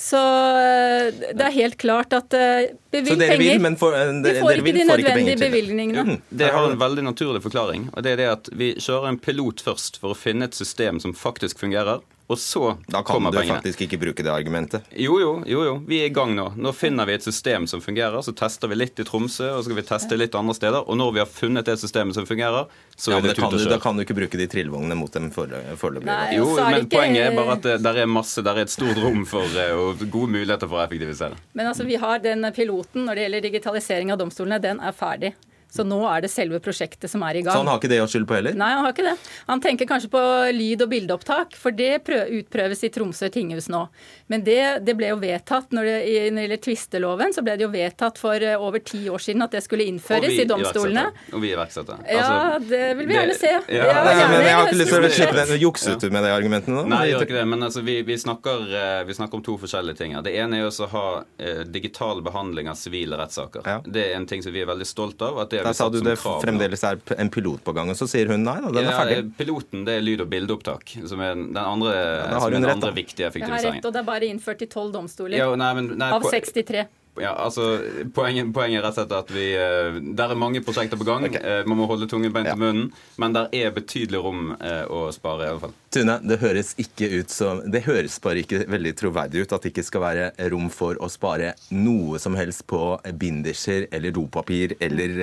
[0.00, 3.40] Så eh, det er helt klart at bevilg penger.
[3.42, 6.04] Vil, men for, de får ikke de nødvendige bevilgningene.
[6.06, 6.22] Mm.
[6.40, 7.90] Det har en veldig naturlig forklaring.
[7.92, 11.02] og det er det at Vi kjører en pilot først for å finne et system
[11.04, 12.00] som faktisk fungerer.
[12.30, 14.86] Og så da kan du faktisk ikke bruke det argumentet.
[14.94, 15.72] Jo, jo, jo, jo.
[15.88, 16.44] Vi er i gang nå.
[16.54, 18.22] Nå finner vi et system som fungerer.
[18.22, 20.86] Så tester vi litt i Tromsø, og så skal vi teste litt andre steder.
[20.86, 23.58] Og når vi har funnet det systemet som fungerer, så ja, er det tut og
[23.58, 23.72] kjør.
[23.74, 26.06] Da kan du ikke bruke de trillvognene mot dem foreløpig.
[26.36, 26.92] Jo, men ikke...
[26.94, 29.74] poenget er bare at det, der er masse, der er et stort rom for eh,
[29.74, 31.34] og gode muligheter for å effektivisere.
[31.58, 35.34] Men altså, vi har den piloten når det gjelder digitalisering av domstolene, den er ferdig.
[35.70, 37.54] Så nå er det selve prosjektet som er i gang.
[37.54, 38.56] Så han har ikke det å skylde på heller?
[38.58, 39.16] Nei, han har ikke det.
[39.46, 40.22] Han tenker kanskje på
[40.56, 43.84] lyd- og bildeopptak, for det utprøves i Tromsø tinghus nå.
[44.30, 45.96] Men det, det ble jo vedtatt når det,
[46.30, 49.46] når det gjelder tvisteloven, så ble det jo vedtatt for eh, over ti år siden
[49.46, 51.06] at det skulle innføres i domstolene.
[51.34, 52.02] Og vi iverksetter.
[52.02, 53.52] Altså, ja, det vil vi gjerne se.
[53.70, 55.54] Ja, ja, ja, men jeg har ikke lyst til å slippe den.
[55.60, 56.84] Jukset du med de argumentene nå?
[56.90, 57.46] Nei, jeg gjør ikke det.
[57.52, 60.16] Men altså, vi, vi, snakker, eh, vi, snakker, om to forskjellige ting.
[60.26, 61.06] Det ene er å ha
[61.38, 63.66] eh, digital behandling av sivile rettssaker.
[63.86, 65.38] Det er en ting som vi er veldig stolt av.
[65.44, 68.08] at det Der sa du det krav, fremdeles er en pilot på gang, og så
[68.10, 69.18] sier hun nei da, den er ferdig.
[69.38, 72.92] Piloten det er lyd- og bildeopptak, som er den andre, ja, som er den andre
[72.96, 73.60] viktige effektiviseringen.
[73.60, 75.36] Jeg har rett, og det er bare innført i tolv domstoler.
[75.40, 76.86] Ja, nei, men, nei, av 63.
[77.18, 77.80] Ja, altså,
[78.14, 81.26] poenget, poenget, er rett og slett at vi uh, Der er mange prosjekter på gang.
[81.26, 81.42] Okay.
[81.42, 82.54] Uh, man må holde tungen beint ja.
[82.54, 82.90] i munnen.
[83.20, 85.74] Men der er betydelig rom uh, å spare, i alle fall.
[85.90, 89.72] Tune, det høres ikke ut som Det høres bare ikke veldig troverdig ut at det
[89.72, 95.16] ikke skal være rom for å spare noe som helst på binderser eller dopapir eller,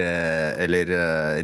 [0.66, 0.92] eller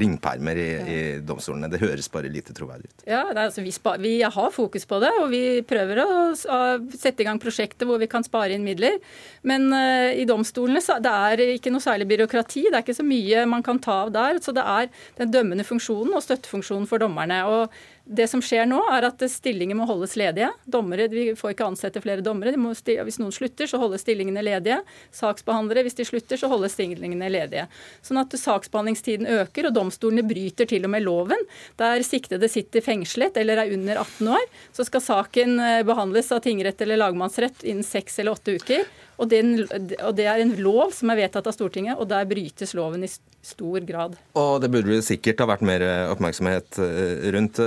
[0.01, 1.69] ringpermer i, i, domstolene.
[1.71, 3.05] Det høres bare lite troverdig ut.
[3.07, 6.59] Ja, er, altså, vi, spar, vi, har fokus på det, og vi prøver å, å,
[6.91, 8.99] sette i gang prosjekter hvor vi kan spare inn midler.
[9.47, 12.67] Men i domstolene det er ikke noe særlig byråkrati.
[12.67, 14.41] Det er ikke så mye man kan ta av der.
[14.43, 17.43] Så det er den dømmende funksjonen og støttefunksjonen for dommerne.
[17.47, 20.49] Og det som skjer nå, er at stillinger må holdes ledige.
[20.67, 22.51] Dommere, Vi får ikke ansette flere dommere.
[22.51, 24.81] hvis noen slutter, så holdes stillingene ledige.
[25.11, 27.67] Saksbehandlere, hvis de slutter, så holdes stillingene ledige.
[28.03, 31.39] Sånn at saksbehandlingstiden øker, og domstolene bryter til og med loven.
[31.77, 36.43] Der siktede sitter fengslet eller er under 18 år, så skal saken eh, behandles av
[36.43, 38.83] tingrett eller lagmannsrett innen seks eller åtte uker.
[39.17, 42.73] Og, den, og, det er en lov som er vedtatt av Stortinget, og der brytes
[42.77, 43.09] loven i
[43.43, 44.17] stor grad.
[44.39, 45.83] Og det burde sikkert ha vært mer
[46.13, 47.59] oppmerksomhet eh, rundt.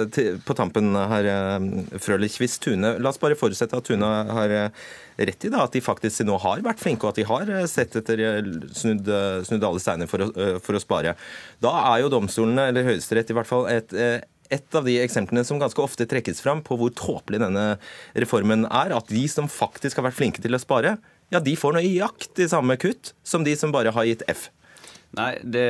[0.46, 4.86] På tampen her, eh, Frølich, hvis Tune La oss bare forutsette at Tune har eh,
[5.16, 7.98] rett i da, at de faktisk nå har vært flinke, og at de har sett
[8.00, 8.22] etter
[8.76, 9.10] snudd,
[9.48, 10.24] snudd alle steiner for
[10.62, 11.14] for å spare.
[11.62, 13.92] Da er jo domstolene, eller Høyesterett i hvert fall, et
[14.52, 17.64] et av de eksemplene som ganske ofte trekkes fram på hvor tåpelig denne
[18.14, 18.94] reformen er.
[18.96, 20.96] At de som faktisk har vært flinke til å spare,
[21.34, 24.48] ja, de får nøyaktig samme kutt som de som bare har gitt F.
[25.16, 25.64] Nei, det,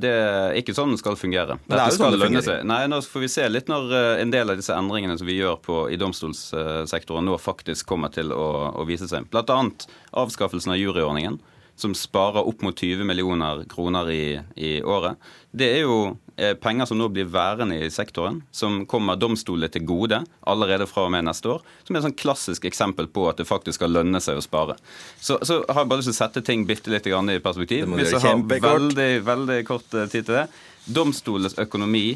[0.00, 1.58] det, er ikke sånn det skal fungere.
[1.66, 2.62] Dette det er jo sånn det lønne seg.
[2.68, 5.36] Nei, Nå får vi se litt når eh, en del av disse endringene som vi
[5.36, 8.46] gjør på, i domstolssektoren nå faktisk kommer til å,
[8.80, 9.28] å vise seg.
[9.36, 9.84] Annet
[10.16, 11.36] avskaffelsen av juryordningen
[11.80, 14.24] som sparer opp mot 20 millioner kroner i,
[14.56, 15.18] i året.
[15.50, 15.96] Det er jo
[16.36, 21.08] eh, penger som nå blir værende i sektoren, som kommer domstolene til gode allerede fra
[21.08, 21.64] og med neste år.
[21.84, 24.76] Som er et sånn klassisk eksempel på at det faktisk skal lønne seg å spare.
[25.18, 27.90] Så, så har jeg bare lyst til å sette ting bitte litt i perspektiv.
[27.96, 30.48] Hvis jeg har veldig, veldig kort eh, tid til det.
[30.90, 32.14] Domstolenes økonomi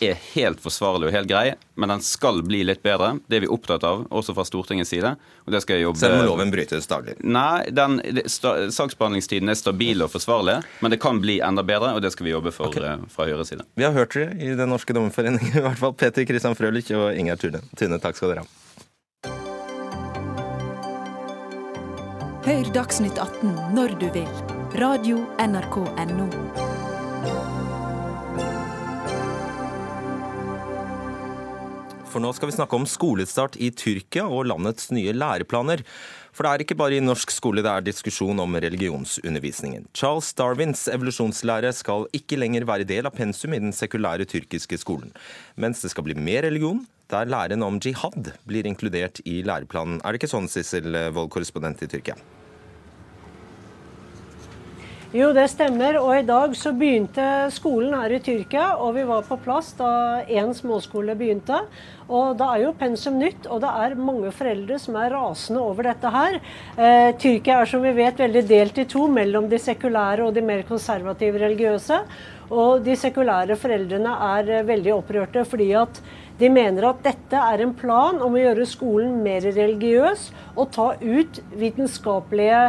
[0.00, 3.14] er helt forsvarlig og helt grei, men den skal bli litt bedre.
[3.28, 5.14] Det er vi opptatt av, også fra Stortingets side.
[5.46, 6.00] og det skal jeg jobbe...
[6.00, 7.16] Selv om loven brytes daglig?
[7.24, 12.12] Nei, den, saksbehandlingstiden er stabil og forsvarlig, men det kan bli enda bedre, og det
[12.14, 12.84] skal vi jobbe for okay.
[12.84, 13.66] Eh, fra Høyres side.
[13.76, 15.96] Vi har hørt dere i Den norske dommerforening, i hvert fall.
[15.96, 18.62] Peter Kristian Frølich og Ingjerd Tune, takk skal dere ha.
[22.46, 24.30] Hør Dagsnytt 18 når du vil.
[24.78, 26.65] Radio NRK Radio.nrk.no.
[32.16, 35.82] for nå skal vi snakke om skolestart i Tyrkia og landets nye læreplaner.
[36.32, 39.84] For det er ikke bare i norsk skole det er diskusjon om religionsundervisningen.
[39.96, 45.12] Charles Darwins evolusjonslære skal ikke lenger være del av pensum i den sekulære tyrkiske skolen,
[45.60, 50.00] mens det skal bli mer religion, der læren om jihad blir inkludert i læreplanen.
[50.00, 52.16] Er det ikke sånn, Sissel Wold, korrespondent i Tyrkia?
[55.16, 55.96] Jo, det stemmer.
[55.96, 60.20] Og i dag så begynte skolen her i Tyrkia, og vi var på plass da
[60.28, 61.62] én småskole begynte.
[62.10, 65.88] Og da er jo pensum nytt, og det er mange foreldre som er rasende over
[65.88, 66.36] dette her.
[66.76, 70.42] Eh, Tyrkia er som vi vet veldig delt i to mellom de sekulære og de
[70.44, 72.02] mer konservative religiøse.
[72.50, 76.02] Og de sekulære foreldrene er eh, veldig opprørte fordi at
[76.36, 80.90] de mener at dette er en plan om å gjøre skolen mer religiøs og ta
[81.00, 82.60] ut vitenskapelige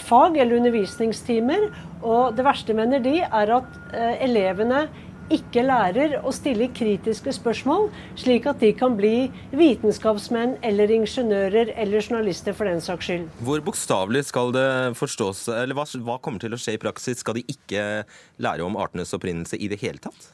[0.00, 1.68] fag eller undervisningstimer.
[2.00, 4.86] Og det verste, mener de, er at eh, elevene
[5.30, 7.88] ikke lærer å stille kritiske spørsmål,
[8.18, 13.28] slik at de kan bli vitenskapsmenn eller ingeniører eller journalister for den saks skyld.
[13.46, 14.66] Hvor bokstavelig skal det
[14.98, 17.22] forstås, eller hva, hva kommer til å skje i praksis?
[17.22, 17.86] Skal de ikke
[18.42, 20.32] lære om artenes opprinnelse i det hele tatt?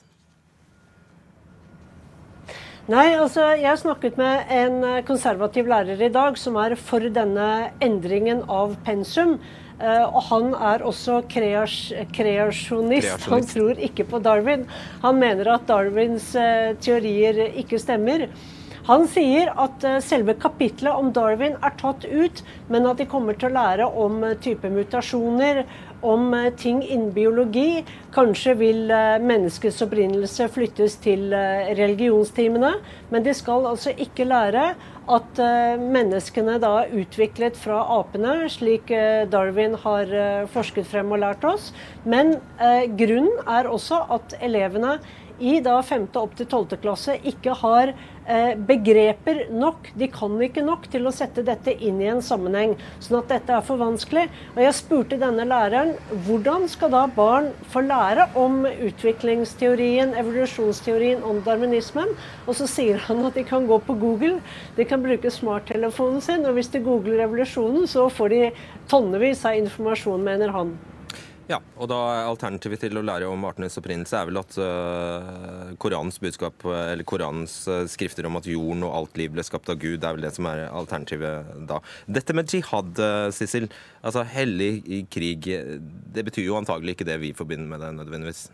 [2.86, 8.44] Nei, altså jeg snakket med en konservativ lærer i dag som er for denne endringen
[8.46, 9.40] av pensum.
[9.80, 13.26] Eh, og han er også kreasjonist.
[13.26, 14.62] Han tror ikke på Darwin.
[15.02, 18.28] Han mener at Darwins eh, teorier ikke stemmer.
[18.86, 23.34] Han sier at eh, selve kapitlet om Darwin er tatt ut, men at de kommer
[23.34, 25.64] til å lære om type mutasjoner,
[26.04, 27.84] om ting innen biologi.
[28.14, 28.92] Kanskje vil
[29.22, 31.30] menneskets opprinnelse flyttes til
[31.78, 32.74] religionstimene.
[33.12, 34.70] Men de skal altså ikke lære
[35.16, 35.40] at
[35.78, 38.90] menneskene da er utviklet fra apene, slik
[39.30, 40.10] Darwin har
[40.50, 41.68] forsket frem og lært oss.
[42.02, 42.34] Men
[42.98, 44.96] grunnen er også at elevene
[45.38, 46.06] i da 5.
[46.16, 46.78] opp til 12.
[46.80, 49.90] klasse ikke har eh, begreper nok.
[49.98, 52.74] De kan ikke nok til å sette dette inn i en sammenheng.
[53.04, 54.26] Sånn at dette er for vanskelig.
[54.54, 55.94] Og jeg spurte denne læreren
[56.26, 62.16] hvordan skal da barn få lære om utviklingsteorien, evolusjonsteorien, om darwinismen?
[62.46, 64.40] Og så sier han at de kan gå på Google,
[64.76, 68.44] de kan bruke smarttelefonen sin, og hvis de googler revolusjonen, så får de
[68.90, 70.76] tonnevis av informasjon, mener han.
[71.46, 76.18] Ja, og da Alternativet til å lære om artenes opprinnelse er vel at uh, Koranens
[76.18, 80.00] budskap, eller Koranens uh, skrifter om at jorden og alt liv ble skapt av Gud,
[80.02, 81.78] det er vel det som er alternativet da.
[82.18, 83.68] Dette med jihad, uh, Sissel,
[84.02, 85.46] altså hellig krig,
[86.16, 88.48] det betyr jo antagelig ikke det vi forbinder med det nødvendigvis?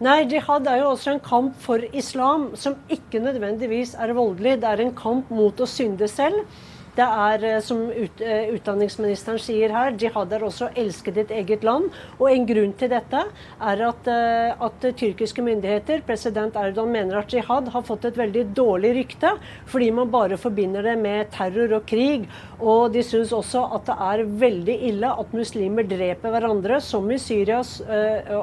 [0.00, 4.62] Nei, jihad er jo også en kamp for islam, som ikke nødvendigvis er voldelig.
[4.62, 6.40] Det er en kamp mot å synde selv.
[7.00, 11.30] Det er, eh, som ut, eh, utdanningsministeren sier her, jihad er også å elske ditt
[11.32, 11.86] eget land.
[12.18, 13.22] Og en grunn til dette
[13.70, 18.52] er at, eh, at tyrkiske myndigheter, president Erdogan, mener at jihad har fått et veldig
[18.52, 22.28] dårlig rykte, fordi man bare forbinder det med terror og krig.
[22.60, 27.16] Og de syns også at det er veldig ille at muslimer dreper hverandre, som i
[27.16, 27.62] Syria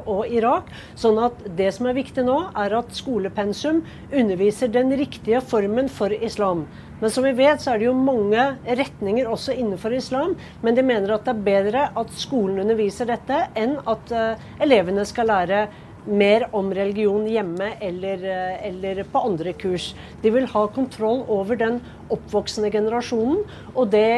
[0.08, 0.66] og Irak.
[0.96, 6.10] Sånn at det som er viktig nå, er at skolepensum underviser den riktige formen for
[6.10, 6.66] islam.
[7.00, 10.34] Men som vi vet, så er det jo mange retninger også innenfor islam.
[10.66, 15.06] Men de mener at det er bedre at skolen underviser dette, enn at uh, elevene
[15.06, 15.68] skal lære
[16.08, 19.92] mer om religion hjemme eller, uh, eller, på andre kurs.
[20.24, 21.82] De vil ha kontroll over den
[22.14, 23.44] oppvoksende generasjonen.
[23.76, 24.10] Og det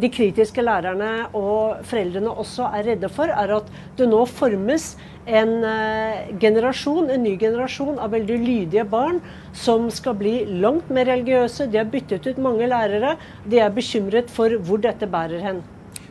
[0.00, 4.94] de kritiske lærerne og foreldrene også er redde for, er at det nå formes
[5.26, 9.20] en uh, generasjon, en ny generasjon av veldig lydige barn
[9.56, 11.68] som skal bli langt mer religiøse.
[11.70, 13.16] De har byttet ut mange lærere.
[13.46, 15.64] De er bekymret for hvor dette bærer hen.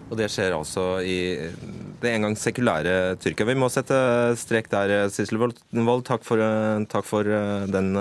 [0.06, 1.18] Og det skjer altså i
[2.02, 3.48] det en gang sekulære Tyrkia.
[3.50, 3.98] Vi må sette
[4.38, 6.06] strek der, Sissel Wold.
[6.06, 6.44] Takk for,
[6.92, 7.26] takk for
[7.72, 7.96] den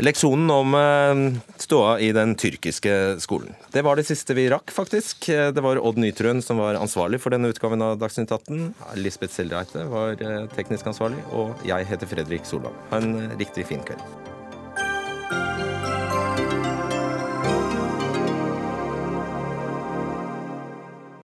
[0.00, 3.52] Leksjonen om eh, ståa i den tyrkiske skolen.
[3.74, 5.28] Det var det siste vi rakk, faktisk.
[5.28, 8.72] Det var Odd Nytrøen som var ansvarlig for denne utgaven av Dagsnytt 18.
[8.96, 12.76] Lisbeth Selreite var eh, teknisk ansvarlig, og jeg heter Fredrik Solvang.
[12.90, 14.31] Ha en riktig fin kveld.